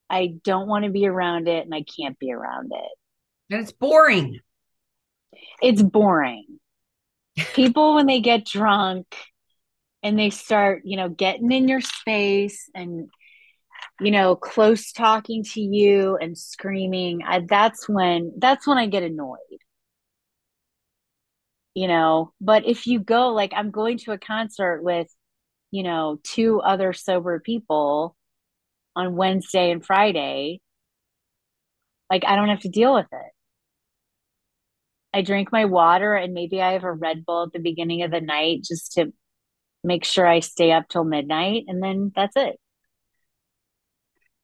I 0.09 0.35
don't 0.43 0.67
want 0.67 0.85
to 0.85 0.91
be 0.91 1.07
around 1.07 1.47
it 1.47 1.65
and 1.65 1.73
I 1.73 1.83
can't 1.83 2.19
be 2.19 2.31
around 2.31 2.71
it. 2.73 3.53
And 3.53 3.61
it's 3.61 3.71
boring. 3.71 4.39
It's 5.61 5.81
boring. 5.81 6.59
people 7.53 7.95
when 7.95 8.05
they 8.05 8.19
get 8.19 8.45
drunk 8.45 9.05
and 10.03 10.17
they 10.17 10.29
start, 10.29 10.81
you 10.85 10.97
know, 10.97 11.09
getting 11.09 11.51
in 11.51 11.67
your 11.67 11.81
space 11.81 12.69
and 12.75 13.09
you 13.99 14.11
know, 14.11 14.35
close 14.35 14.91
talking 14.91 15.43
to 15.43 15.61
you 15.61 16.17
and 16.17 16.37
screaming, 16.37 17.21
I, 17.25 17.41
that's 17.47 17.87
when 17.89 18.33
that's 18.37 18.67
when 18.67 18.77
I 18.77 18.87
get 18.87 19.03
annoyed. 19.03 19.37
You 21.73 21.87
know 21.87 22.33
but 22.41 22.65
if 22.65 22.87
you 22.87 22.99
go 22.99 23.29
like 23.29 23.53
i'm 23.55 23.69
going 23.69 23.99
to 23.99 24.11
a 24.11 24.17
concert 24.17 24.81
with 24.81 25.07
you 25.69 25.83
know 25.83 26.19
two 26.23 26.59
other 26.59 26.91
sober 26.91 27.39
people 27.39 28.15
on 28.95 29.15
wednesday 29.15 29.69
and 29.69 29.85
friday 29.85 30.59
like 32.09 32.23
i 32.25 32.35
don't 32.35 32.49
have 32.49 32.61
to 32.61 32.69
deal 32.69 32.95
with 32.95 33.05
it. 33.11 33.31
I 35.13 35.21
drink 35.21 35.51
my 35.51 35.65
water 35.65 36.15
and 36.15 36.33
maybe 36.33 36.61
i 36.61 36.73
have 36.73 36.83
a 36.83 36.91
red 36.91 37.25
bull 37.25 37.43
at 37.43 37.53
the 37.53 37.59
beginning 37.59 38.01
of 38.01 38.09
the 38.09 38.21
night 38.21 38.63
just 38.63 38.93
to 38.93 39.13
make 39.87 40.03
sure 40.03 40.27
i 40.27 40.39
stay 40.39 40.71
up 40.71 40.87
till 40.89 41.03
midnight 41.03 41.63
and 41.67 41.81
then 41.81 42.11
that's 42.15 42.35
it 42.35 42.57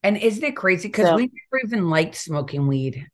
and 0.02 0.18
isn't 0.18 0.44
it 0.44 0.56
crazy 0.56 0.88
because 0.88 1.08
so, 1.08 1.16
we 1.16 1.24
never 1.24 1.66
even 1.66 1.90
liked 1.90 2.16
smoking 2.16 2.68
weed 2.68 3.08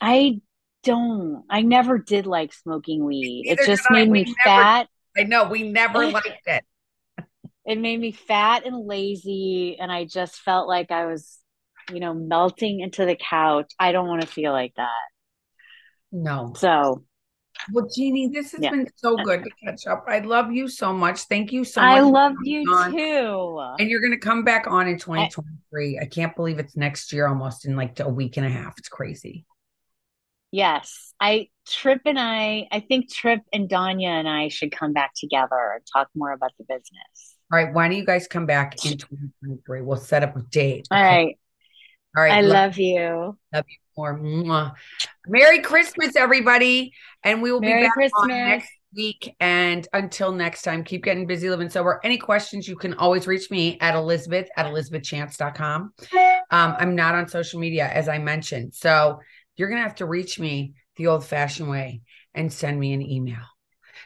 i 0.00 0.40
don't. 0.82 1.44
I 1.50 1.62
never 1.62 1.98
did 1.98 2.26
like 2.26 2.52
smoking 2.52 3.04
weed. 3.04 3.44
Either 3.46 3.62
it 3.62 3.66
just 3.66 3.90
made 3.90 4.10
me 4.10 4.24
never, 4.24 4.34
fat. 4.44 4.88
I 5.16 5.24
know 5.24 5.44
we 5.48 5.70
never 5.70 6.06
liked 6.10 6.42
it. 6.46 6.64
It 7.66 7.78
made 7.78 8.00
me 8.00 8.12
fat 8.12 8.66
and 8.66 8.86
lazy, 8.86 9.76
and 9.78 9.92
I 9.92 10.04
just 10.04 10.36
felt 10.40 10.68
like 10.68 10.90
I 10.90 11.06
was, 11.06 11.38
you 11.92 12.00
know, 12.00 12.14
melting 12.14 12.80
into 12.80 13.04
the 13.04 13.16
couch. 13.16 13.72
I 13.78 13.92
don't 13.92 14.08
want 14.08 14.22
to 14.22 14.26
feel 14.26 14.52
like 14.52 14.72
that. 14.76 14.88
No. 16.10 16.54
So 16.56 17.04
Well, 17.72 17.88
Jeannie, 17.94 18.28
this 18.28 18.52
has 18.52 18.62
Yeah. 18.62 18.70
been 18.70 18.88
so 18.96 19.16
good 19.18 19.44
to 19.44 19.50
catch 19.64 19.86
up. 19.86 20.04
I 20.08 20.20
love 20.20 20.52
you 20.52 20.68
so 20.68 20.92
much. 20.92 21.20
Thank 21.22 21.52
you 21.52 21.64
so 21.64 21.80
much. 21.80 21.90
I 21.90 22.00
love 22.00 22.34
you 22.42 22.70
on. 22.72 22.92
too. 22.92 23.60
And 23.78 23.88
you're 23.88 24.00
going 24.00 24.12
to 24.12 24.18
come 24.18 24.44
back 24.44 24.66
on 24.66 24.88
in 24.88 24.98
2023. 24.98 25.98
I 26.00 26.06
can't 26.06 26.34
believe 26.34 26.58
it's 26.58 26.76
next 26.76 27.12
year 27.12 27.26
almost 27.26 27.64
in 27.64 27.76
like 27.76 28.00
a 28.00 28.08
week 28.08 28.36
and 28.36 28.46
a 28.46 28.50
half. 28.50 28.78
It's 28.78 28.88
crazy. 28.88 29.46
Yes, 30.52 31.14
I 31.20 31.48
Trip 31.68 32.02
and 32.06 32.18
I, 32.18 32.66
I 32.72 32.80
think 32.80 33.12
Trip 33.12 33.40
and 33.52 33.68
Danya 33.68 34.08
and 34.08 34.28
I 34.28 34.48
should 34.48 34.72
come 34.72 34.92
back 34.92 35.12
together 35.14 35.72
and 35.74 35.84
talk 35.92 36.08
more 36.16 36.32
about 36.32 36.50
the 36.58 36.64
business. 36.64 37.36
All 37.52 37.58
right. 37.58 37.72
Why 37.72 37.88
don't 37.88 37.96
you 37.96 38.04
guys 38.04 38.26
come 38.26 38.46
back 38.46 38.84
in 38.84 38.98
2023? 38.98 39.82
We'll 39.82 39.96
set 39.96 40.24
up 40.24 40.36
a 40.36 40.42
date. 40.42 40.88
All 40.90 40.98
okay? 40.98 41.06
right. 41.06 41.38
All 42.16 42.22
right. 42.24 42.32
I 42.32 42.40
love 42.40 42.78
you. 42.78 43.36
love 43.52 43.64
you. 43.68 43.76
More. 44.00 44.18
Mwah. 44.18 44.72
Merry 45.26 45.60
Christmas, 45.60 46.16
everybody. 46.16 46.92
And 47.22 47.42
we 47.42 47.52
will 47.52 47.60
Merry 47.60 47.82
be 47.82 47.86
back 47.86 47.92
Christmas. 47.92 48.22
on 48.22 48.28
next 48.28 48.70
week. 48.96 49.36
And 49.40 49.86
until 49.92 50.32
next 50.32 50.62
time, 50.62 50.84
keep 50.84 51.04
getting 51.04 51.26
busy, 51.26 51.50
living 51.50 51.68
sober. 51.68 52.00
Any 52.02 52.18
questions, 52.18 52.66
you 52.66 52.76
can 52.76 52.94
always 52.94 53.26
reach 53.26 53.50
me 53.50 53.78
at 53.80 53.94
Elizabeth 53.94 54.48
at 54.56 54.66
elizabethchance.com. 54.66 55.92
Um, 56.50 56.76
I'm 56.78 56.94
not 56.94 57.14
on 57.14 57.28
social 57.28 57.60
media, 57.60 57.86
as 57.86 58.08
I 58.08 58.18
mentioned. 58.18 58.74
So 58.74 59.20
you're 59.56 59.68
going 59.68 59.78
to 59.82 59.86
have 59.86 59.96
to 59.96 60.06
reach 60.06 60.40
me 60.40 60.74
the 60.96 61.08
old 61.08 61.24
fashioned 61.24 61.68
way 61.68 62.00
and 62.34 62.52
send 62.52 62.80
me 62.80 62.92
an 62.92 63.02
email 63.02 63.44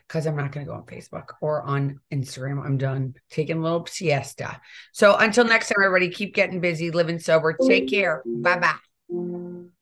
because 0.09 0.27
I'm 0.27 0.37
not 0.37 0.53
going 0.53 0.67
to 0.67 0.71
go 0.71 0.77
on 0.77 0.85
Facebook 0.85 1.35
or 1.41 1.63
on 1.63 2.01
Instagram. 2.13 2.65
I'm 2.65 2.77
done 2.77 3.15
taking 3.31 3.59
a 3.59 3.63
little 3.63 3.87
siesta. 3.87 4.61
So 4.93 5.17
until 5.17 5.45
next 5.45 5.69
time, 5.69 5.79
everybody, 5.83 6.11
keep 6.11 6.35
getting 6.35 6.61
busy, 6.61 6.91
living 6.91 7.19
sober. 7.19 7.57
Take 7.67 7.89
care. 7.89 8.23
Bye 8.27 8.59
bye. 8.59 9.75